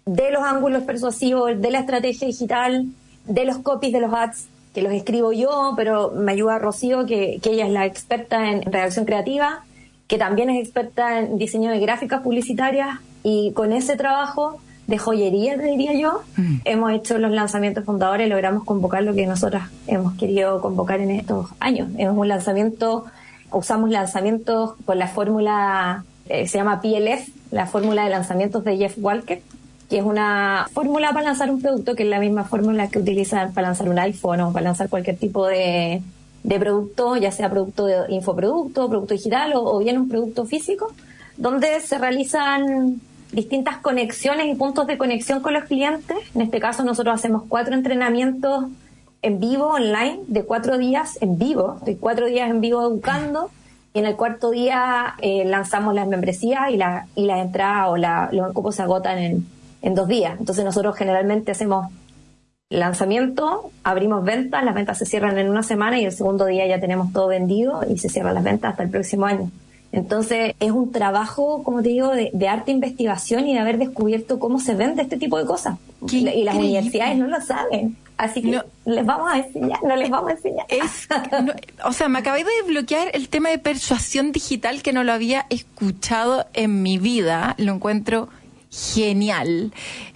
[0.06, 2.86] de los ángulos persuasivos, de la estrategia digital,
[3.26, 7.40] de los copies de los ads, que los escribo yo, pero me ayuda Rocío, que,
[7.42, 9.64] que ella es la experta en redacción creativa,
[10.08, 14.60] que también es experta en diseño de gráficas publicitarias y con ese trabajo
[14.90, 16.22] de joyería, te diría yo,
[16.66, 21.12] hemos hecho los lanzamientos fundadores y logramos convocar lo que nosotras hemos querido convocar en
[21.12, 21.90] estos años.
[22.00, 23.06] Es un lanzamiento,
[23.52, 28.96] usamos lanzamientos con la fórmula, eh, se llama PLF, la fórmula de lanzamientos de Jeff
[28.98, 29.42] Walker,
[29.90, 33.54] que es una fórmula para lanzar un producto que es la misma fórmula que utilizan
[33.54, 36.02] para lanzar un iPhone o para lanzar cualquier tipo de,
[36.44, 40.94] de producto, ya sea producto de infoproducto, producto digital o, o bien un producto físico,
[41.38, 46.18] donde se realizan distintas conexiones y puntos de conexión con los clientes.
[46.36, 48.66] En este caso nosotros hacemos cuatro entrenamientos
[49.22, 51.76] en vivo, online, de cuatro días en vivo.
[51.80, 53.50] Estoy cuatro días en vivo educando
[53.94, 57.98] y en el cuarto día eh, lanzamos las membresías y, la, y las entradas o
[57.98, 59.48] la, los cupos se agotan en,
[59.82, 60.36] en dos días.
[60.40, 61.88] Entonces nosotros generalmente hacemos
[62.70, 66.80] lanzamiento, abrimos ventas, las ventas se cierran en una semana y el segundo día ya
[66.80, 69.50] tenemos todo vendido y se cierran las ventas hasta el próximo año.
[69.92, 74.38] Entonces es un trabajo, como te digo, de, de arte investigación y de haber descubierto
[74.38, 75.78] cómo se vende este tipo de cosas.
[76.08, 76.60] Qué Y, y las increíble.
[76.60, 77.98] universidades no lo saben.
[78.20, 78.64] Así que No.
[78.86, 80.66] les vamos a enseñar, no les vamos a enseñar.
[80.68, 81.08] Es,
[81.42, 81.54] no,
[81.86, 85.46] o sea, me acabé de desbloquear el tema de persuasión digital que no lo había
[85.50, 87.56] escuchado en mi vida.
[87.58, 88.28] Lo encuentro
[88.70, 89.72] genial.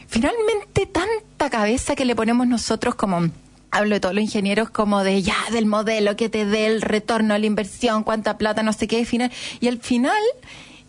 [0.07, 3.29] finalmente tanta cabeza que le ponemos nosotros como
[3.71, 7.33] hablo de todos los ingenieros como de ya del modelo que te dé el retorno
[7.33, 10.21] a la inversión, cuánta plata, no sé qué, final y al final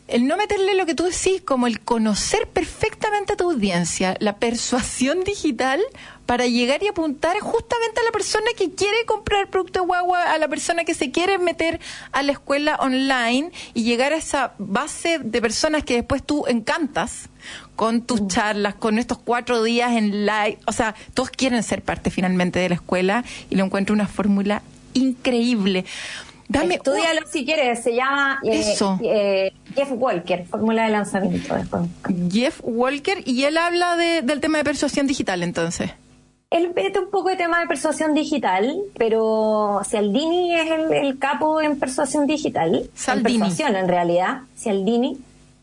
[0.06, 4.36] el no meterle lo que tú decís, como el conocer perfectamente a tu audiencia, la
[4.36, 5.80] persuasión digital
[6.26, 10.32] para llegar y apuntar justamente a la persona que quiere comprar el producto de guagua,
[10.32, 11.80] a la persona que se quiere meter
[12.12, 17.28] a la escuela online y llegar a esa base de personas que después tú encantas
[17.76, 18.28] con tus Mm.
[18.28, 20.58] charlas, con estos cuatro días en live.
[20.66, 24.62] O sea, todos quieren ser parte finalmente de la escuela y lo encuentro una fórmula
[24.94, 25.84] increíble.
[26.48, 28.98] Dame Estudialo si quieres, se llama eh, Eso.
[29.02, 31.54] eh, Jeff Walker, fórmula de lanzamiento.
[31.54, 31.82] después.
[32.30, 35.90] Jeff Walker y él habla de- del tema de persuasión digital entonces.
[36.56, 41.60] Él mete un poco de tema de persuasión digital, pero Cialdini es el, el capo
[41.60, 42.88] en persuasión digital.
[42.94, 43.34] Saldini.
[43.34, 44.42] En persuasión, en realidad.
[44.56, 45.18] Cialdini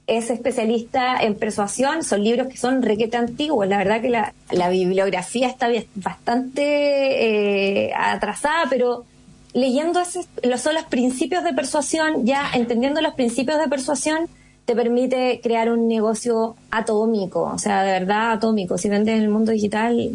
[0.07, 2.03] es especialista en persuasión.
[2.03, 3.65] Son libros que son requete antiguos.
[3.67, 9.05] La verdad que la, la bibliografía está bastante eh, atrasada, pero
[9.53, 14.27] leyendo ese- los, son los principios de persuasión, ya entendiendo los principios de persuasión,
[14.65, 18.77] te permite crear un negocio atómico, o sea, de verdad atómico.
[18.77, 20.11] Si vendes en el mundo digital,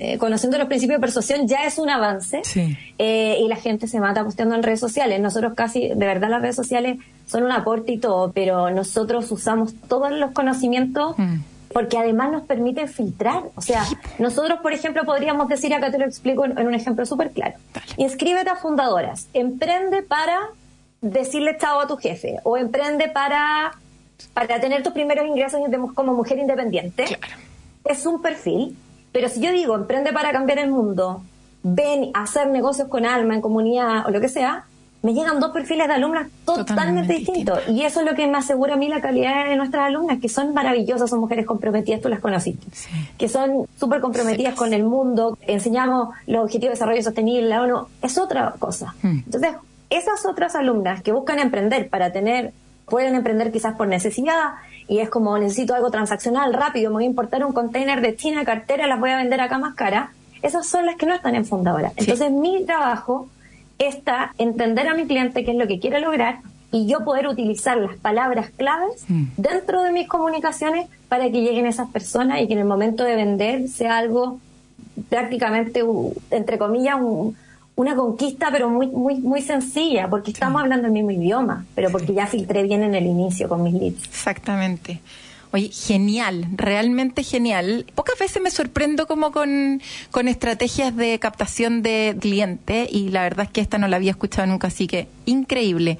[0.00, 2.40] eh, conociendo los principios de persuasión, ya es un avance.
[2.44, 2.76] Sí.
[2.98, 5.20] Eh, y la gente se mata posteando en redes sociales.
[5.20, 9.74] Nosotros casi, de verdad, las redes sociales son un aporte y todo, pero nosotros usamos
[9.88, 11.40] todos los conocimientos Mm.
[11.72, 13.42] porque además nos permiten filtrar.
[13.54, 13.84] O sea,
[14.18, 17.54] nosotros, por ejemplo, podríamos decir, acá te lo explico en, en un ejemplo súper claro.
[17.74, 17.86] Dale.
[17.98, 19.28] Inscríbete a fundadoras.
[19.34, 20.38] Emprende para
[21.00, 22.36] decirle chao a tu jefe.
[22.44, 23.72] O emprende para,
[24.32, 25.60] para tener tus primeros ingresos
[25.94, 27.04] como mujer independiente.
[27.04, 27.34] Claro.
[27.84, 28.76] Es un perfil.
[29.18, 31.22] Pero si yo digo, emprende para cambiar el mundo,
[31.64, 34.66] ven a hacer negocios con alma, en comunidad o lo que sea,
[35.02, 37.58] me llegan dos perfiles de alumnas totalmente, Totalmente distintos.
[37.68, 40.28] Y eso es lo que me asegura a mí la calidad de nuestras alumnas, que
[40.28, 42.88] son maravillosas, son mujeres comprometidas, tú las conociste, Sí.
[43.18, 47.88] que son súper comprometidas con el mundo, enseñamos los objetivos de desarrollo sostenible, la ONU,
[48.00, 48.94] es otra cosa.
[49.02, 49.22] Mm.
[49.26, 49.50] Entonces,
[49.90, 52.52] esas otras alumnas que buscan emprender para tener,
[52.86, 54.50] pueden emprender quizás por necesidad,
[54.88, 58.44] y es como necesito algo transaccional rápido, me voy a importar un container de China,
[58.44, 60.10] cartera, las voy a vender acá más cara,
[60.42, 61.92] esas son las que no están en fundadora.
[61.96, 63.28] Entonces, mi trabajo
[63.78, 66.38] está entender a mi cliente qué es lo que quiere lograr
[66.72, 69.24] y yo poder utilizar las palabras claves Mm.
[69.36, 73.14] dentro de mis comunicaciones para que lleguen esas personas y que en el momento de
[73.16, 74.38] vender sea algo
[75.08, 75.82] prácticamente,
[76.30, 77.36] entre comillas, un-
[77.78, 82.12] una conquista, pero muy, muy, muy sencilla, porque estamos hablando el mismo idioma, pero porque
[82.12, 84.02] ya filtré bien en el inicio con mis leads.
[84.02, 85.00] Exactamente.
[85.52, 87.86] Oye, genial, realmente genial.
[87.94, 93.46] Pocas veces me sorprendo como con, con estrategias de captación de cliente y la verdad
[93.46, 95.98] es que esta no la había escuchado nunca, así que increíble.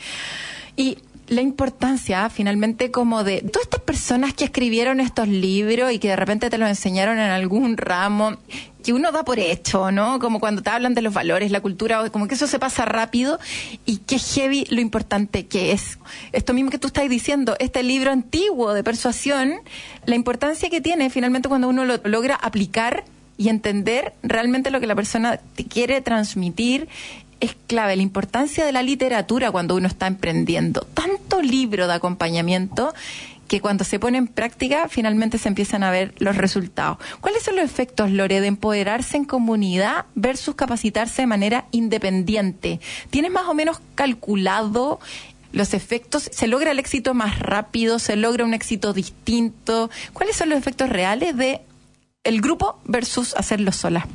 [0.75, 6.09] Y la importancia finalmente como de todas estas personas que escribieron estos libros y que
[6.09, 8.37] de repente te los enseñaron en algún ramo
[8.83, 10.19] que uno da por hecho, ¿no?
[10.19, 13.38] Como cuando te hablan de los valores, la cultura, como que eso se pasa rápido
[13.85, 15.99] y qué heavy lo importante que es.
[16.33, 19.55] Esto mismo que tú estás diciendo, este libro antiguo de persuasión,
[20.07, 23.05] la importancia que tiene finalmente cuando uno lo logra aplicar
[23.37, 26.88] y entender realmente lo que la persona te quiere transmitir
[27.40, 30.83] es clave, la importancia de la literatura cuando uno está emprendiendo.
[30.94, 32.94] Tanto libro de acompañamiento
[33.48, 36.98] que cuando se pone en práctica finalmente se empiezan a ver los resultados.
[37.20, 42.81] ¿Cuáles son los efectos, Lore, de empoderarse en comunidad versus capacitarse de manera independiente?
[43.11, 45.01] ¿Tienes más o menos calculado
[45.53, 46.29] los efectos?
[46.31, 47.98] ¿Se logra el éxito más rápido?
[47.98, 49.90] ¿Se logra un éxito distinto?
[50.12, 51.62] ¿Cuáles son los efectos reales de
[52.24, 54.07] el grupo versus hacerlo sola?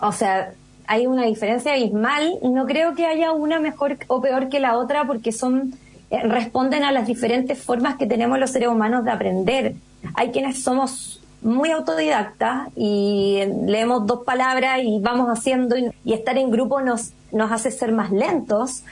[0.00, 0.52] O sea,
[0.86, 2.38] hay una diferencia abismal.
[2.42, 5.74] No creo que haya una mejor o peor que la otra porque son
[6.10, 9.74] eh, responden a las diferentes formas que tenemos los seres humanos de aprender.
[10.14, 16.12] Hay quienes somos muy autodidactas y eh, leemos dos palabras y vamos haciendo y, y
[16.12, 18.84] estar en grupo nos nos hace ser más lentos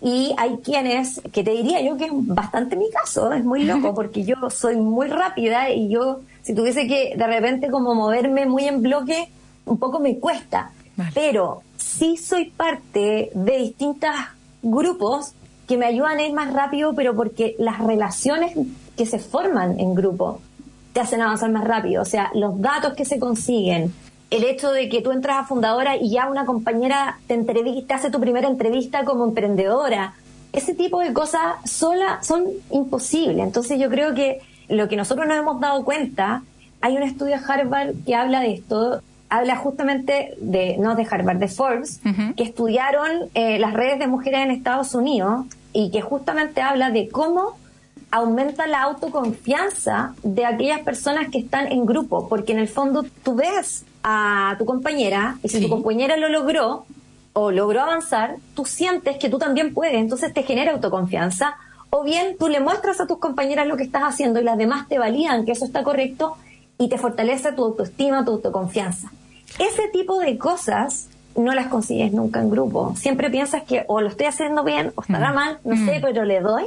[0.00, 3.94] y hay quienes que te diría yo que es bastante mi caso, es muy loco
[3.94, 8.64] porque yo soy muy rápida y yo si tuviese que de repente como moverme muy
[8.64, 9.28] en bloque
[9.64, 10.70] un poco me cuesta,
[11.14, 14.10] Pero sí soy parte de distintos
[14.62, 15.32] grupos
[15.66, 18.56] que me ayudan a ir más rápido, pero porque las relaciones
[18.96, 20.40] que se forman en grupo
[20.92, 22.02] te hacen avanzar más rápido.
[22.02, 23.92] O sea, los datos que se consiguen,
[24.30, 28.10] el hecho de que tú entras a fundadora y ya una compañera te entrevista, hace
[28.10, 30.14] tu primera entrevista como emprendedora,
[30.52, 33.44] ese tipo de cosas sola son imposibles.
[33.44, 36.42] Entonces yo creo que lo que nosotros nos hemos dado cuenta,
[36.80, 41.36] hay un estudio de Harvard que habla de esto, habla justamente de, no de Harvard,
[41.38, 42.00] de Forbes,
[42.36, 47.08] que estudiaron eh, las redes de mujeres en Estados Unidos y que justamente habla de
[47.08, 47.58] cómo
[48.10, 53.34] aumenta la autoconfianza de aquellas personas que están en grupo, porque en el fondo tú
[53.34, 55.64] ves a tu compañera y si Sí.
[55.64, 56.86] tu compañera lo logró
[57.34, 61.56] o logró avanzar, tú sientes que tú también puedes, entonces te genera autoconfianza,
[61.90, 64.88] o bien tú le muestras a tus compañeras lo que estás haciendo y las demás
[64.88, 66.36] te validan que eso está correcto
[66.78, 69.10] y te fortalece tu autoestima, tu autoconfianza.
[69.58, 72.94] Ese tipo de cosas no las consigues nunca en grupo.
[72.96, 76.40] Siempre piensas que o lo estoy haciendo bien o estará mal, no sé, pero le
[76.40, 76.64] doy.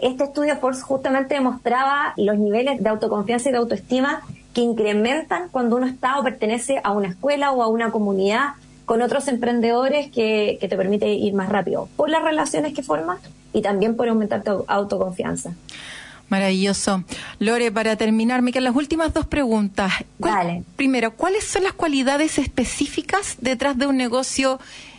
[0.00, 4.22] Este estudio Force justamente demostraba los niveles de autoconfianza y de autoestima
[4.54, 8.50] que incrementan cuando uno está o pertenece a una escuela o a una comunidad
[8.84, 13.20] con otros emprendedores que, que te permite ir más rápido por las relaciones que formas
[13.52, 15.52] y también por aumentar tu autoconfianza.
[16.28, 17.04] Maravilloso.
[17.40, 19.92] Lore, para terminar, me quedan las últimas dos preguntas.
[20.18, 20.62] ¿Cuál- Dale.
[20.76, 24.58] Primero, ¿cuáles son las cualidades específicas detrás de un negocio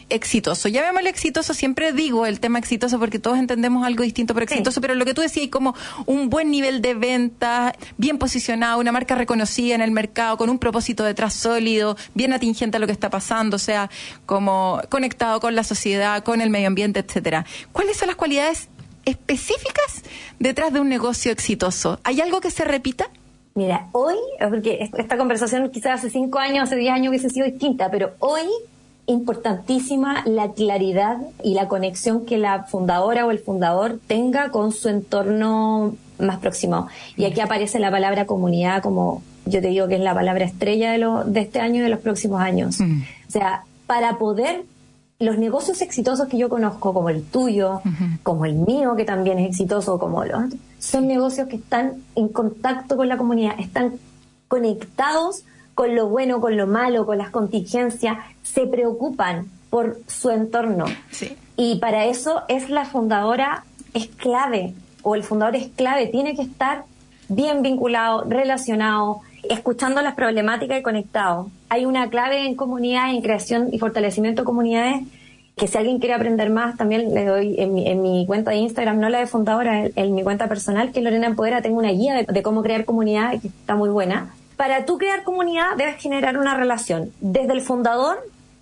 [0.10, 0.68] exitoso?
[0.70, 4.54] Llamémosle exitoso, siempre digo el tema exitoso porque todos entendemos algo distinto por Sí.
[4.54, 5.74] exitoso, pero lo que tú decías, como
[6.06, 10.60] un buen nivel de venta, bien posicionado, una marca reconocida en el mercado, con un
[10.60, 13.90] propósito detrás sólido, bien atingente a lo que está pasando, o sea,
[14.28, 17.46] como conectado con la sociedad, con el medio ambiente, etcétera.
[17.72, 18.68] ¿Cuáles son las cualidades
[19.06, 20.04] específicas
[20.40, 22.00] detrás de un negocio exitoso?
[22.04, 23.06] ¿Hay algo que se repita?
[23.56, 24.16] Mira, hoy,
[24.50, 28.12] porque est- esta conversación quizás hace cinco años, hace diez años hubiese sido distinta, pero
[28.20, 28.42] hoy
[29.06, 34.90] importantísima la claridad y la conexión que la fundadora o el fundador tenga con su
[34.90, 36.88] entorno más próximo.
[37.16, 40.92] Y aquí aparece la palabra comunidad como yo te digo que es la palabra estrella
[40.92, 42.80] de, lo, de este año y de los próximos años.
[42.80, 43.02] Mm.
[43.28, 44.64] O sea, para poder
[45.24, 47.82] los negocios exitosos que yo conozco, como el tuyo,
[48.24, 52.28] como el mío, que también es exitoso, como los otros, son negocios que están en
[52.28, 53.94] contacto con la comunidad, están
[54.48, 55.44] conectados
[55.76, 60.86] con lo bueno, con lo malo, con las contingencias, se preocupan por su entorno.
[61.12, 61.36] Sí.
[61.58, 63.64] Y para eso es la fundadora,
[63.94, 66.86] es clave, o el fundador es clave, tiene que estar
[67.30, 71.50] bien vinculado, relacionado, escuchando las problemáticas y conectado.
[71.70, 75.02] Hay una clave en comunidad, en creación y fortalecimiento de comunidades,
[75.56, 78.58] que si alguien quiere aprender más, también le doy en mi, en mi cuenta de
[78.58, 81.78] Instagram, no la de fundadora, en, en mi cuenta personal, que es Lorena Empodera, tengo
[81.78, 84.34] una guía de, de cómo crear comunidad, que está muy buena.
[84.58, 88.18] Para tú crear comunidad, debes generar una relación desde el fundador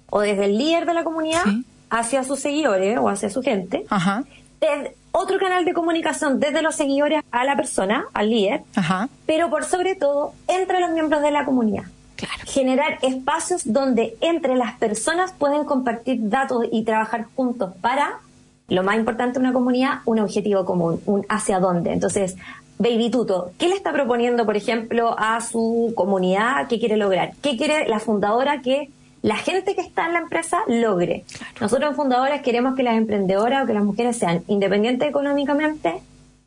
[0.09, 1.63] o desde el líder de la comunidad Sí.
[1.89, 3.85] hacia sus seguidores o hacia su gente.
[3.89, 4.23] Ajá,
[4.59, 9.09] Desde otro canal de comunicación desde los seguidores a la persona, al líder, ajá.
[9.25, 11.83] pero por sobre todo entre los miembros de la comunidad.
[12.15, 12.43] Claro.
[12.45, 18.19] Generar espacios donde entre las personas pueden compartir datos y trabajar juntos para,
[18.67, 21.91] lo más importante de una comunidad, un objetivo común, un hacia dónde.
[21.91, 22.37] Entonces,
[22.77, 26.67] Baby Tuto, ¿qué le está proponiendo, por ejemplo, a su comunidad?
[26.67, 27.33] ¿Qué quiere lograr?
[27.41, 28.89] ¿Qué quiere la fundadora que
[29.21, 31.23] la gente que está en la empresa logre?
[31.59, 36.01] Nosotros en Fundadoras queremos que las emprendedoras o que las mujeres sean independientes económicamente,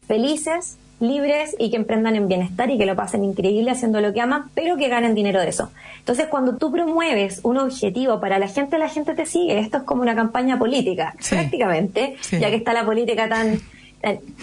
[0.07, 4.21] felices, libres y que emprendan en bienestar y que lo pasen increíble haciendo lo que
[4.21, 5.71] aman, pero que ganen dinero de eso.
[5.99, 9.59] Entonces, cuando tú promueves un objetivo para la gente, la gente te sigue.
[9.59, 11.35] Esto es como una campaña política, Sí.
[11.35, 12.39] prácticamente, Sí.
[12.39, 13.59] ya que está la política tan...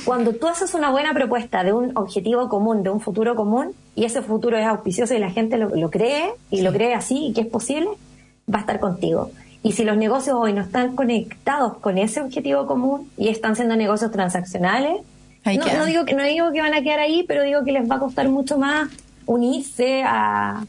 [0.05, 4.05] Cuando tú haces una buena propuesta de un objetivo común, de un futuro común, y
[4.05, 7.33] ese futuro es auspicioso y la gente lo, lo cree, y lo cree así, y
[7.33, 7.89] que es posible,
[8.53, 9.31] va a estar contigo.
[9.63, 13.75] Y si los negocios hoy no están conectados con ese objetivo común y están siendo
[13.75, 15.01] negocios transaccionales,
[15.45, 17.89] no, no digo que no digo que van a quedar ahí, pero digo que les
[17.89, 18.89] va a costar mucho más
[19.25, 20.63] unirse a,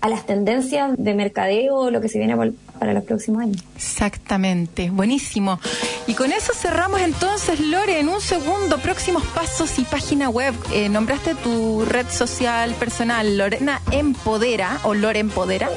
[0.00, 2.36] a las tendencias de mercadeo o lo que se viene
[2.78, 3.62] para los próximos años.
[3.74, 5.58] Exactamente, buenísimo.
[6.06, 10.54] Y con eso cerramos entonces, Lore, en un segundo, próximos pasos y página web.
[10.72, 15.68] Eh, nombraste tu red social personal, Lorena Empodera o Lore Empodera.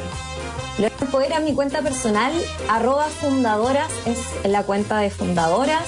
[0.80, 2.32] Lo poder a mi cuenta personal,
[2.70, 4.18] arroba fundadoras, es
[4.50, 5.84] la cuenta de fundadoras.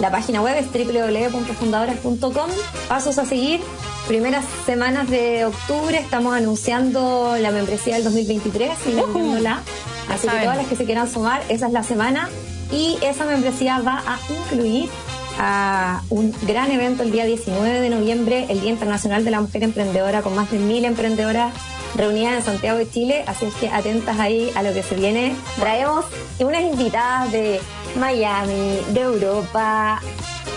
[0.00, 2.50] La página web es www.fundadoras.com.
[2.88, 3.60] Pasos a seguir.
[4.08, 9.62] Primeras semanas de octubre estamos anunciando la membresía del 2023 y vendiéndola.
[10.08, 12.28] Así que todas las que se quieran sumar, esa es la semana.
[12.72, 14.90] Y esa membresía va a incluir
[15.38, 19.62] a un gran evento el día 19 de noviembre, el Día Internacional de la Mujer
[19.62, 21.54] Emprendedora, con más de mil emprendedoras
[21.96, 23.24] reunidas en Santiago de Chile.
[23.26, 25.34] Así es que atentas ahí a lo que se viene.
[25.58, 26.06] Traemos
[26.40, 27.60] unas invitadas de
[27.98, 30.00] Miami, de Europa.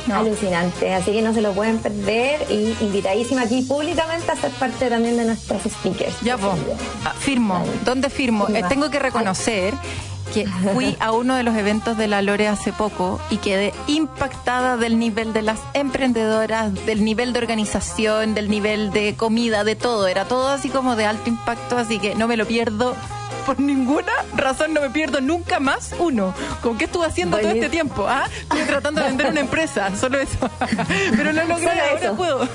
[0.07, 0.17] No.
[0.17, 4.87] Alucinante, así que no se lo pueden perder y invitadísima aquí públicamente a ser parte
[4.87, 6.13] también de nuestras speakers.
[6.21, 6.59] Ya, vos.
[7.17, 7.65] firmo.
[7.83, 8.47] ¿Dónde firmo?
[8.49, 9.73] Eh, tengo que reconocer
[10.35, 14.75] que fui a uno de los eventos de la Lore hace poco y quedé impactada
[14.75, 20.07] del nivel de las emprendedoras, del nivel de organización, del nivel de comida, de todo.
[20.07, 22.97] Era todo así como de alto impacto, así que no me lo pierdo
[23.45, 26.33] por ninguna razón no me pierdo nunca más uno.
[26.61, 28.05] ¿Con qué estuve haciendo todo este tiempo?
[28.07, 28.27] ¿Ah?
[28.41, 30.49] Estuve tratando de vender una empresa, solo eso.
[31.15, 32.49] Pero lo logré, ahora puedo.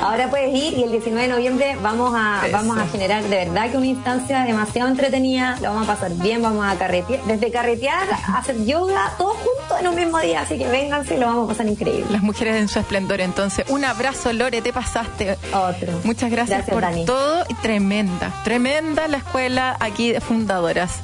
[0.00, 3.70] Ahora puedes ir y el 19 de noviembre vamos a, vamos a generar de verdad
[3.70, 8.08] que una instancia demasiado entretenida, lo vamos a pasar bien, vamos a carretear, desde carretear
[8.10, 11.44] a hacer yoga, todo junto en un mismo día, así que vénganse y lo vamos
[11.46, 12.06] a pasar increíble.
[12.10, 15.38] Las mujeres en su esplendor, entonces, un abrazo Lore, te pasaste.
[15.52, 15.92] Otro.
[16.04, 21.00] Muchas gracias, por todo y tremenda, tremenda la escuela aquí de fundadoras.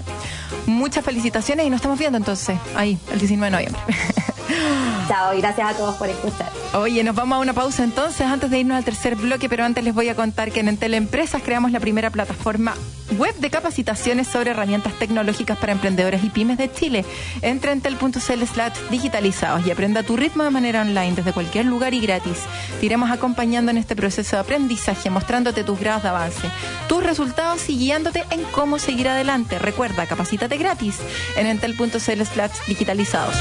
[0.66, 3.82] Muchas felicitaciones y nos estamos viendo entonces ahí, el 19 de noviembre.
[5.08, 6.50] Chao, y gracias a todos por escuchar.
[6.74, 9.82] Oye, nos vamos a una pausa entonces antes de irnos al tercer bloque, pero antes
[9.82, 12.74] les voy a contar que en Entel Empresas creamos la primera plataforma
[13.18, 17.04] web de capacitaciones sobre herramientas tecnológicas para emprendedores y pymes de Chile.
[17.42, 22.00] Entra en slash digitalizados y aprenda tu ritmo de manera online desde cualquier lugar y
[22.00, 22.38] gratis.
[22.78, 26.48] Te iremos acompañando en este proceso de aprendizaje, mostrándote tus grados de avance,
[26.88, 29.58] tus resultados y guiándote en cómo seguir adelante.
[29.58, 30.98] Recuerda, capacítate gratis
[31.36, 32.22] en entel.cl
[32.68, 33.34] digitalizados.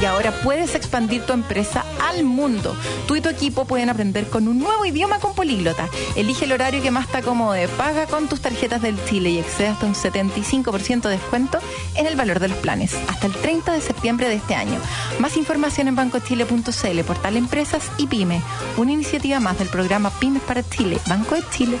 [0.00, 2.76] Y ahora puedes expandir tu empresa al mundo.
[3.08, 5.88] Tú y tu equipo pueden aprender con un nuevo idioma con Políglota.
[6.14, 7.66] Elige el horario que más te acomode.
[7.68, 11.58] Paga con tus tarjetas del Chile y accede hasta un 75% de descuento
[11.96, 12.94] en el valor de los planes.
[13.08, 14.78] Hasta el 30 de septiembre de este año.
[15.18, 18.40] Más información en bancochile.cl, portal Empresas y Pyme.
[18.76, 21.00] Una iniciativa más del programa Pymes para Chile.
[21.08, 21.78] Banco de Chile.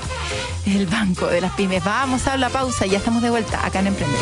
[0.66, 1.84] El banco de las pymes.
[1.84, 4.18] Vamos a la pausa y ya estamos de vuelta acá en Emprender.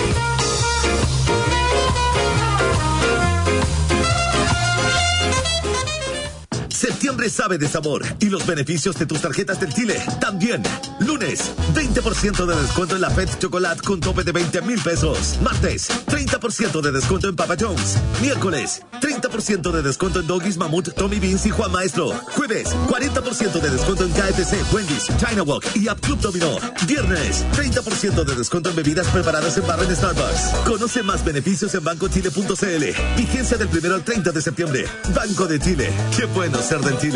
[7.30, 10.62] Sabe de sabor y los beneficios de tus tarjetas del Chile también.
[11.00, 15.38] Lunes, 20% de descuento en la Fed Chocolate con tope de 20 mil pesos.
[15.42, 17.96] Martes, 30% de descuento en Papa Jones.
[18.22, 22.10] Miércoles, 30% de descuento en Doggies, Mamut, Tommy Beans y Juan Maestro.
[22.10, 26.58] Jueves, 40% de descuento en KFC, Wendy's, China Walk y Up Club Dominó.
[26.86, 30.42] Viernes, 30% de descuento en bebidas preparadas en barra en Starbucks.
[30.64, 33.16] Conoce más beneficios en bancochile.cl.
[33.16, 34.86] Vigencia del primero al 30 de septiembre.
[35.14, 35.90] Banco de Chile.
[36.16, 37.15] Qué bueno ser del Chile.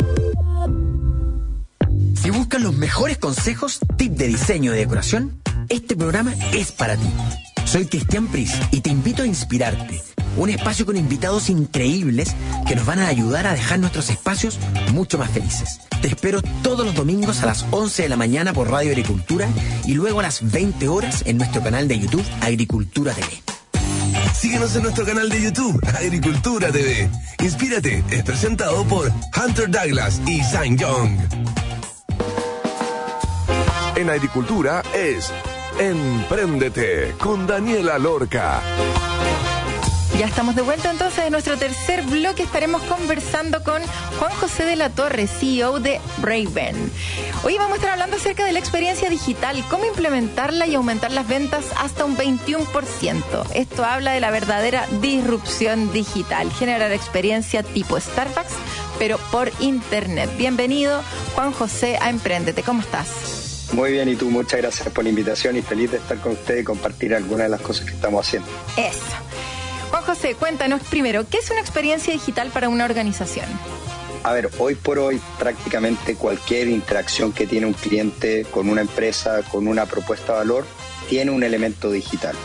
[2.31, 7.09] Si buscas los mejores consejos, tips de diseño y decoración, este programa es para ti.
[7.65, 10.01] Soy Cristian Pris y te invito a inspirarte.
[10.37, 12.33] Un espacio con invitados increíbles
[12.65, 14.59] que nos van a ayudar a dejar nuestros espacios
[14.93, 15.81] mucho más felices.
[16.01, 19.49] Te espero todos los domingos a las 11 de la mañana por Radio Agricultura
[19.85, 23.27] y luego a las 20 horas en nuestro canal de YouTube Agricultura TV.
[24.33, 27.09] Síguenos en nuestro canal de YouTube, Agricultura TV.
[27.43, 31.60] Inspírate, es presentado por Hunter Douglas y Sang Young.
[34.01, 35.31] En Agricultura es
[35.77, 38.59] Empréndete con Daniela Lorca.
[40.17, 42.41] Ya estamos de vuelta entonces en nuestro tercer bloque.
[42.41, 43.79] Estaremos conversando con
[44.17, 46.91] Juan José de la Torre, CEO de Raven.
[47.43, 51.27] Hoy vamos a estar hablando acerca de la experiencia digital, cómo implementarla y aumentar las
[51.27, 53.51] ventas hasta un 21%.
[53.53, 58.55] Esto habla de la verdadera disrupción digital, generar experiencia tipo Starbucks,
[58.97, 60.31] pero por Internet.
[60.37, 61.03] Bienvenido,
[61.35, 62.63] Juan José, a Emprendete.
[62.63, 63.40] ¿Cómo estás?
[63.73, 66.57] Muy bien, y tú, muchas gracias por la invitación y feliz de estar con usted
[66.57, 68.49] y compartir algunas de las cosas que estamos haciendo.
[68.75, 68.99] Eso.
[69.89, 73.45] Juan José, cuéntanos primero, ¿qué es una experiencia digital para una organización?
[74.23, 79.41] A ver, hoy por hoy prácticamente cualquier interacción que tiene un cliente con una empresa,
[79.43, 80.65] con una propuesta de valor,
[81.09, 82.35] tiene un elemento digital.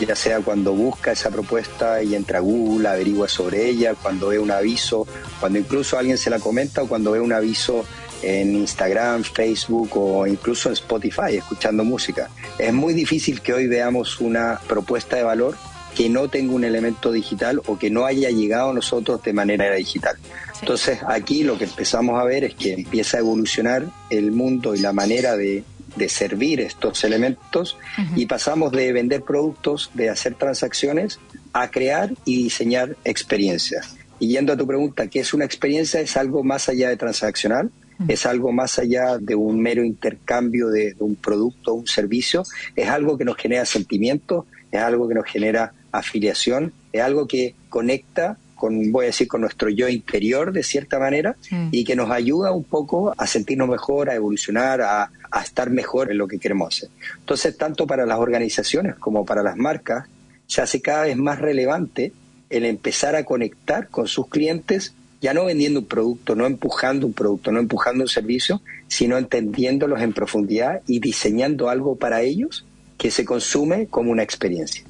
[0.00, 4.38] Ya sea cuando busca esa propuesta y entra a Google, averigua sobre ella, cuando ve
[4.38, 5.06] un aviso,
[5.40, 7.84] cuando incluso alguien se la comenta o cuando ve un aviso
[8.22, 12.30] en Instagram, Facebook o incluso en Spotify escuchando música.
[12.58, 15.56] Es muy difícil que hoy veamos una propuesta de valor
[15.96, 19.74] que no tenga un elemento digital o que no haya llegado a nosotros de manera
[19.74, 20.16] digital.
[20.60, 24.78] Entonces aquí lo que empezamos a ver es que empieza a evolucionar el mundo y
[24.80, 25.64] la manera de,
[26.08, 27.78] servir estos elementos
[28.14, 31.18] y pasamos de vender productos, de hacer transacciones,
[31.54, 33.96] a crear y diseñar experiencias.
[34.18, 36.00] Y yendo a tu pregunta, ¿qué es una experiencia?
[36.00, 37.70] Es algo más allá de transaccional,
[38.08, 42.44] es algo más allá de un mero intercambio de, un producto o un servicio,
[42.74, 47.54] es algo que nos genera sentimientos, es algo que nos genera afiliación, es algo que
[47.68, 51.36] conecta con, voy a decir, con nuestro yo interior de cierta manera
[51.70, 56.10] y que nos ayuda un poco a sentirnos mejor, a evolucionar, a, a estar mejor
[56.10, 56.88] en lo que queremos hacer.
[57.18, 60.08] Entonces, tanto para las organizaciones como para las marcas,
[60.46, 62.12] se hace cada vez más relevante
[62.48, 67.12] el empezar a conectar con sus clientes, ya no vendiendo un producto, no empujando un
[67.12, 72.64] producto, no empujando un servicio, sino entendiéndolos en profundidad y diseñando algo para ellos
[72.98, 74.84] que se consume como una experiencia.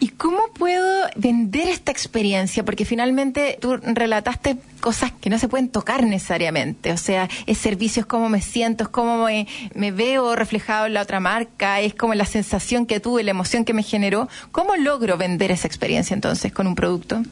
[0.00, 2.64] ¿Y cómo puedo vender esta experiencia?
[2.64, 6.92] Porque finalmente tú relataste cosas que no se pueden tocar necesariamente.
[6.92, 11.02] O sea, es servicios, cómo me siento, es cómo me, me veo reflejado en la
[11.02, 14.28] otra marca, es como la sensación que tuve, la emoción que me generó.
[14.52, 17.22] ¿Cómo logro vender esa experiencia entonces con un producto?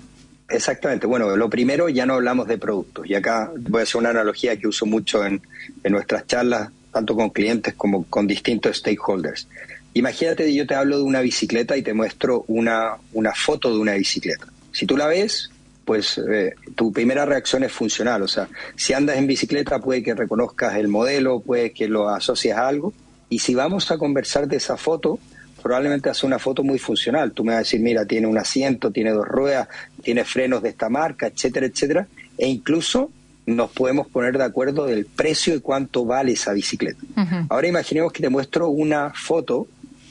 [0.48, 1.06] Exactamente.
[1.06, 3.06] Bueno, lo primero ya no hablamos de productos.
[3.08, 5.42] Y acá voy a hacer una analogía que uso mucho en,
[5.82, 9.48] en nuestras charlas, tanto con clientes como con distintos stakeholders.
[9.94, 13.94] Imagínate, yo te hablo de una bicicleta y te muestro una, una foto de una
[13.94, 14.46] bicicleta.
[14.70, 15.50] Si tú la ves,
[15.86, 18.22] pues eh, tu primera reacción es funcional.
[18.22, 22.54] O sea, si andas en bicicleta puede que reconozcas el modelo, puede que lo asocies
[22.54, 22.92] a algo.
[23.30, 25.18] Y si vamos a conversar de esa foto,
[25.66, 27.32] probablemente hace una foto muy funcional.
[27.32, 29.66] Tú me vas a decir, mira, tiene un asiento, tiene dos ruedas,
[30.00, 32.06] tiene frenos de esta marca, etcétera, etcétera.
[32.38, 33.10] E incluso
[33.46, 37.00] nos podemos poner de acuerdo del precio y cuánto vale esa bicicleta.
[37.48, 39.66] Ahora imaginemos que te muestro una foto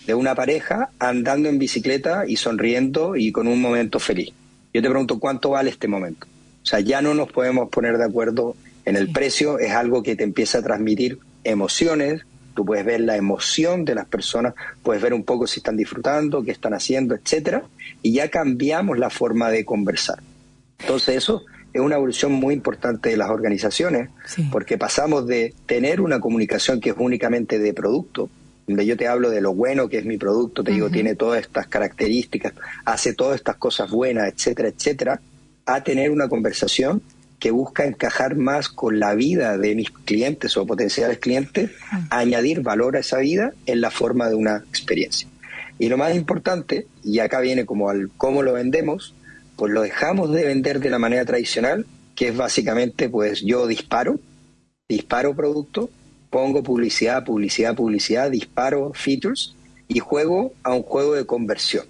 [0.05, 4.33] de una pareja andando en bicicleta y sonriendo y con un momento feliz.
[4.73, 6.27] Yo te pregunto cuánto vale este momento.
[6.63, 10.17] O sea, ya no nos podemos poner de acuerdo en el precio, es algo que
[10.17, 12.23] te empieza a transmitir emociones,
[12.55, 16.41] tú puedes ver la emoción de las personas, puedes ver un poco si están disfrutando,
[16.43, 17.63] qué están haciendo, etcétera,
[18.01, 20.19] y ya cambiamos la forma de conversar.
[20.79, 21.43] Entonces eso
[21.73, 24.47] es una evolución muy importante de las organizaciones, Sí.
[24.51, 28.29] porque pasamos de tener una comunicación que es únicamente de producto,
[28.65, 31.41] donde yo te hablo de lo bueno que es mi producto, te digo, tiene todas
[31.41, 32.53] estas características,
[32.85, 35.21] hace todas estas cosas buenas, etcétera, etcétera,
[35.65, 37.01] a tener una conversación
[37.39, 41.71] que busca encajar más con la vida de mis clientes o potenciales clientes,
[42.09, 45.27] añadir valor a esa vida en la forma de una experiencia.
[45.77, 49.13] Y lo más importante, y acá viene como al cómo lo vendemos,
[49.57, 54.19] pues lo dejamos de vender de la manera tradicional, que es básicamente, pues yo disparo,
[54.87, 55.89] disparo producto,
[56.29, 59.55] pongo publicidad, publicidad, publicidad, disparo features
[59.87, 61.85] y juego a un juego de conversión.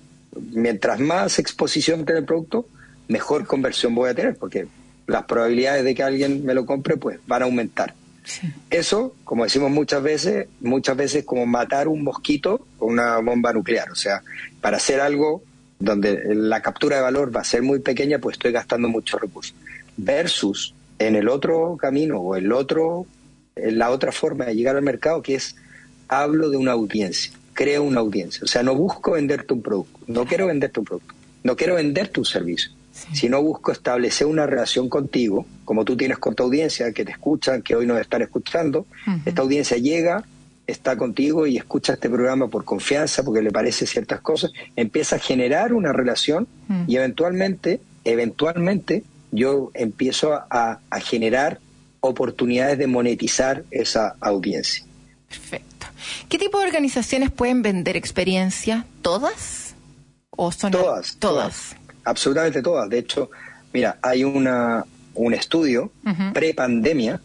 [0.51, 2.67] Mientras más exposición tenga el producto,
[3.07, 4.67] mejor conversión voy a tener, porque
[5.07, 7.93] las probabilidades de que alguien me lo compre, pues van a aumentar.
[8.69, 13.91] Eso, como decimos muchas veces, muchas veces como matar un mosquito con una bomba nuclear.
[13.91, 14.21] O sea,
[14.61, 15.43] para hacer algo
[15.79, 19.55] donde la captura de valor va a ser muy pequeña, pues estoy gastando muchos recursos.
[19.97, 23.05] Versus en el otro camino o el otro,
[23.55, 25.55] en la otra forma de llegar al mercado, que es
[26.07, 28.41] hablo de una audiencia, creo una audiencia.
[28.43, 32.19] O sea, no busco venderte un producto, no quiero venderte un producto, no quiero venderte
[32.19, 32.71] un servicio,
[33.13, 37.61] sino busco establecer una relación contigo, como tú tienes con tu audiencia, que te escuchan,
[37.61, 38.85] que hoy nos están escuchando.
[39.25, 40.23] Esta audiencia llega,
[40.67, 45.19] está contigo y escucha este programa por confianza, porque le parece ciertas cosas, empieza a
[45.19, 46.47] generar una relación
[46.87, 51.59] y eventualmente, eventualmente, yo empiezo a, a generar
[51.99, 54.85] oportunidades de monetizar esa audiencia.
[55.27, 55.87] Perfecto.
[56.29, 58.85] ¿Qué tipo de organizaciones pueden vender experiencia?
[59.01, 59.75] ¿Todas?
[60.29, 61.75] ¿O son Todas, Todas.
[62.05, 62.89] Absolutamente todas.
[62.89, 63.29] De hecho,
[63.73, 64.85] mira, hay una,
[65.15, 66.33] un estudio Ujú.
[66.33, 67.19] pre-pandemia,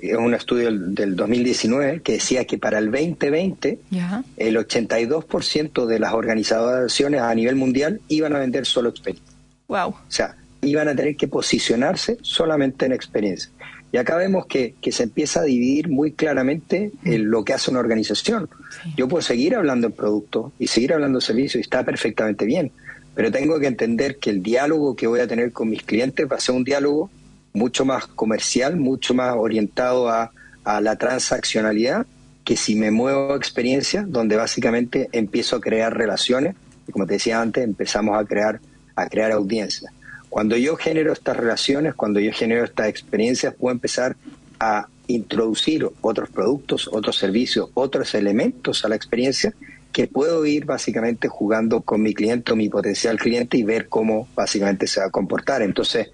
[0.00, 4.24] es un estudio del, del 2019, que decía que para el 2020 Ya.
[4.38, 9.34] el 82% de las organizaciones a nivel mundial iban a vender solo experiencia.
[9.68, 9.88] Wow.
[9.90, 13.50] O sea, iban a tener que posicionarse solamente en experiencia.
[13.92, 17.70] Y acá vemos que, que se empieza a dividir muy claramente en lo que hace
[17.72, 18.48] una organización.
[18.96, 22.70] Yo puedo seguir hablando en producto y seguir hablando en servicio y está perfectamente bien,
[23.14, 26.36] pero tengo que entender que el diálogo que voy a tener con mis clientes va
[26.36, 27.10] a ser un diálogo
[27.52, 30.32] mucho más comercial, mucho más orientado a,
[30.64, 32.06] la transaccionalidad,
[32.44, 36.54] que si me muevo a experiencia, donde básicamente empiezo a crear relaciones,
[36.86, 38.60] y como te decía antes, empezamos a crear,
[38.94, 39.92] a crear audiencias.
[40.28, 44.16] Cuando yo genero estas relaciones, cuando yo genero estas experiencias, puedo empezar
[44.60, 49.52] a introducir otros productos, otros servicios, otros elementos a la experiencia
[49.92, 54.28] que puedo ir básicamente jugando con mi cliente o mi potencial cliente y ver cómo
[54.34, 55.62] básicamente se va a comportar.
[55.62, 56.10] Entonces,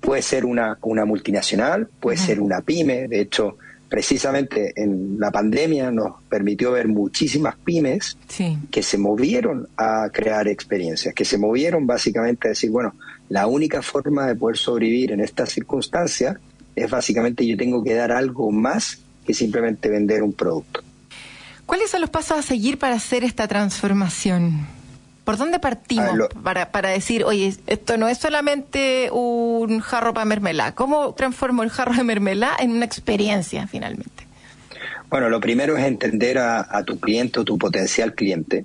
[0.00, 3.06] puede ser una, una multinacional, puede ser una pyme.
[3.06, 3.56] De hecho,
[3.88, 8.56] precisamente en la pandemia nos permitió ver muchísimas pymes Sí.
[8.70, 12.94] que se movieron a crear experiencias, que se movieron básicamente a decir, bueno,
[13.28, 16.36] la única forma de poder sobrevivir en estas circunstancias
[16.74, 20.82] es básicamente yo tengo que dar algo más que simplemente vender un producto.
[21.70, 24.66] ¿Cuáles son los pasos a seguir para hacer esta transformación?
[25.22, 30.12] ¿Por dónde partimos Ah, lo- para, para decir, oye, esto no es solamente un jarro
[30.12, 30.74] para mermelada?
[30.74, 34.26] ¿Cómo transformo el jarro de mermelada en una experiencia finalmente?
[35.10, 38.64] Bueno, lo primero es entender a, a tu cliente o tu potencial cliente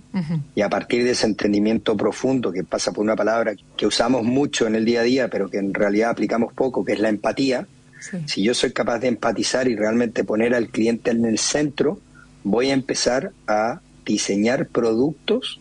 [0.56, 4.66] y a partir de ese entendimiento profundo que pasa por una palabra que usamos mucho
[4.66, 7.68] en el día a día, pero que en realidad aplicamos poco, que es la empatía.
[8.26, 12.00] Si yo soy capaz de empatizar y realmente poner al cliente en el centro,
[12.46, 15.60] voy a empezar a diseñar productos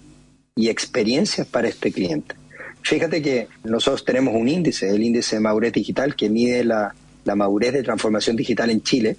[0.54, 2.36] y experiencias para este cliente.
[2.82, 7.34] Fíjate que nosotros tenemos un índice, el índice de madurez digital, que mide la, la
[7.34, 9.16] madurez de transformación digital en Chile.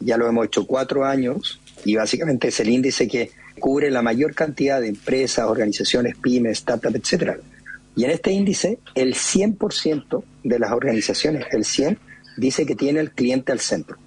[0.00, 3.30] Ya lo hemos hecho cuatro años y básicamente es el índice que
[3.60, 7.36] cubre la mayor cantidad de empresas, organizaciones, pymes, startups, etcétera.
[7.94, 11.98] Y en este índice, el 100% de las organizaciones, el 100,
[12.38, 13.98] dice que tiene el cliente al centro.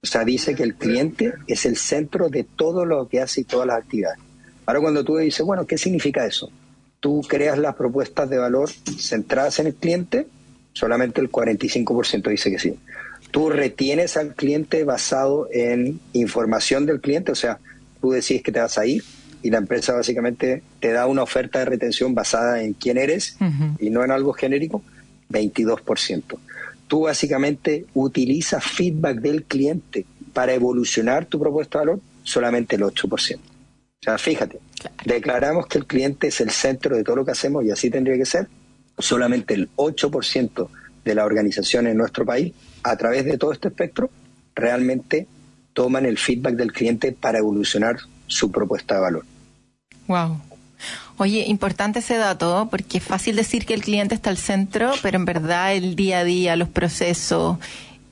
[0.00, 3.44] O sea, dice que el cliente es el centro de todo lo que hace y
[3.44, 4.20] todas las actividades.
[4.64, 6.52] Ahora cuando tú dices, bueno, ¿qué significa eso?
[7.00, 10.28] Tú creas las propuestas de valor centradas en el cliente,
[10.72, 12.78] solamente el 45% dice que sí.
[13.32, 17.58] Tú retienes al cliente basado en información del cliente, o sea,
[18.00, 19.02] tú decís que te vas a ir
[19.42, 23.36] y la empresa básicamente te da una oferta de retención basada en quién eres
[23.80, 24.82] y no en algo genérico,
[25.30, 26.38] 22%.
[26.88, 33.36] Tú básicamente utilizas feedback del cliente para evolucionar tu propuesta de valor, solamente el 8%.
[33.36, 33.40] O
[34.00, 34.58] sea, fíjate,
[35.04, 38.16] declaramos que el cliente es el centro de todo lo que hacemos y así tendría
[38.16, 38.48] que ser.
[38.98, 40.68] Solamente el 8%
[41.04, 44.10] de las organizaciones en nuestro país, a través de todo este espectro,
[44.54, 45.26] realmente
[45.72, 49.24] toman el feedback del cliente para evolucionar su propuesta de valor.
[50.06, 50.40] Wow.
[51.20, 55.16] Oye, importante ese dato, porque es fácil decir que el cliente está al centro, pero
[55.16, 57.58] en verdad el día a día, los procesos,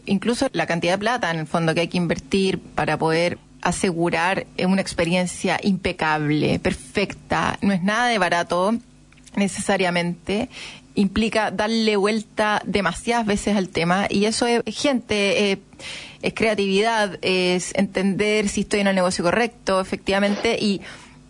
[0.07, 4.46] incluso la cantidad de plata en el fondo que hay que invertir para poder asegurar
[4.59, 8.74] una experiencia impecable, perfecta, no es nada de barato
[9.36, 10.48] necesariamente.
[10.96, 15.59] Implica darle vuelta demasiadas veces al tema y eso es gente, eh,
[16.22, 20.80] es creatividad, es entender si estoy en el negocio correcto, efectivamente, y,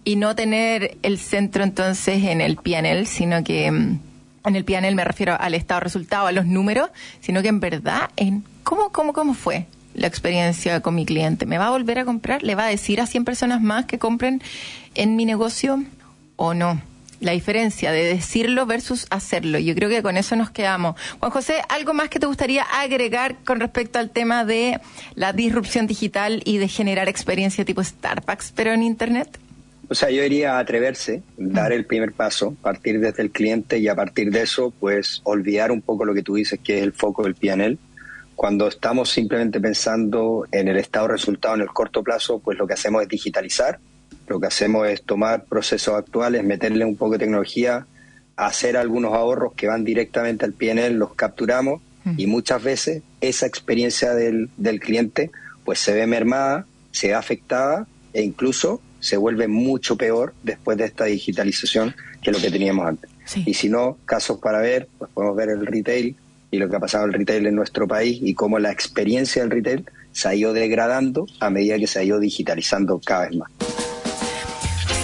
[0.06, 3.98] y no tener el centro entonces en el PNL, sino que mm,
[4.44, 6.90] en el PNL me refiero al estado resultado, a los números,
[7.20, 11.44] sino que en verdad en cómo, cómo, cómo fue la experiencia con mi cliente.
[11.44, 12.44] ¿Me va a volver a comprar?
[12.44, 14.40] ¿Le va a decir a 100 personas más que compren
[14.94, 15.82] en mi negocio
[16.36, 16.80] o no?
[17.18, 19.58] la diferencia de decirlo versus hacerlo.
[19.58, 21.00] Yo creo que con eso nos quedamos.
[21.18, 24.80] Juan José, ¿algo más que te gustaría agregar con respecto al tema de
[25.14, 29.40] la disrupción digital y de generar experiencia tipo Starbucks, pero en Internet?
[29.88, 33.88] O sea, yo iría a atreverse, dar el primer paso, partir desde el cliente y
[33.88, 36.92] a partir de eso, pues olvidar un poco lo que tú dices que es el
[36.92, 37.78] foco del PNL.
[38.34, 42.74] Cuando estamos simplemente pensando en el estado resultado en el corto plazo, pues lo que
[42.74, 43.78] hacemos es digitalizar,
[44.26, 47.86] lo que hacemos es tomar procesos actuales, meterle un poco de tecnología,
[48.36, 51.80] hacer algunos ahorros que van directamente al PNL, los capturamos
[52.16, 55.32] y muchas veces esa experiencia del, del cliente
[55.64, 60.84] pues se ve mermada, se ve afectada e incluso se vuelve mucho peor después de
[60.84, 63.08] esta digitalización que lo que teníamos antes.
[63.24, 63.44] Sí.
[63.46, 66.16] Y si no, casos para ver, pues podemos ver el retail
[66.50, 69.42] y lo que ha pasado en el retail en nuestro país y cómo la experiencia
[69.42, 73.36] del retail se ha ido degradando a medida que se ha ido digitalizando cada vez
[73.36, 73.50] más.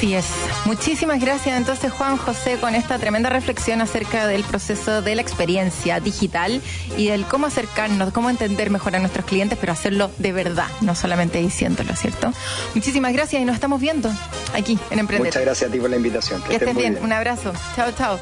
[0.03, 0.26] Así es.
[0.64, 6.00] Muchísimas gracias entonces Juan José con esta tremenda reflexión acerca del proceso de la experiencia
[6.00, 6.61] digital
[6.96, 10.96] y del cómo acercarnos, cómo entender mejor a nuestros clientes, pero hacerlo de verdad, no
[10.96, 12.32] solamente diciéndolo, ¿cierto?
[12.74, 14.11] Muchísimas gracias y nos estamos viendo
[14.53, 15.28] aquí en Emprender.
[15.28, 16.42] Muchas gracias a ti por la invitación.
[16.42, 16.98] Que, Que estés bien.
[17.00, 17.53] Un abrazo.
[17.76, 18.18] Chao, chao.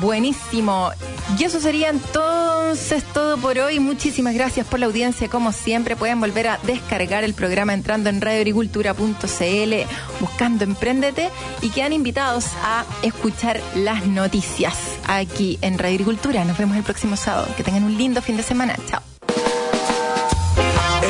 [0.00, 0.90] Buenísimo.
[1.38, 3.80] Y eso sería entonces todo por hoy.
[3.80, 5.28] Muchísimas gracias por la audiencia.
[5.28, 9.74] Como siempre, pueden volver a descargar el programa entrando en radioagricultura.cl,
[10.20, 11.30] buscando Emprendete
[11.62, 14.74] y quedan invitados a escuchar las noticias
[15.06, 16.44] aquí en Radio Agricultura.
[16.44, 17.48] Nos vemos el próximo sábado.
[17.56, 18.76] Que tengan un lindo fin de semana.
[18.88, 19.02] Chao.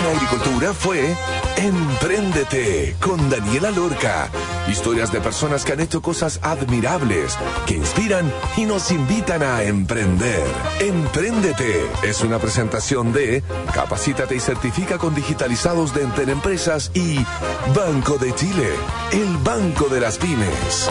[0.06, 1.16] Agricultura fue
[1.56, 4.28] Empréndete con Daniela Lorca.
[4.68, 7.36] Historias de personas que han hecho cosas admirables,
[7.66, 10.44] que inspiran y nos invitan a emprender.
[10.80, 13.42] Empréndete es una presentación de
[13.74, 17.18] Capacítate y certifica con digitalizados de Enter Empresas y
[17.74, 18.70] Banco de Chile,
[19.12, 20.88] el banco de las pymes.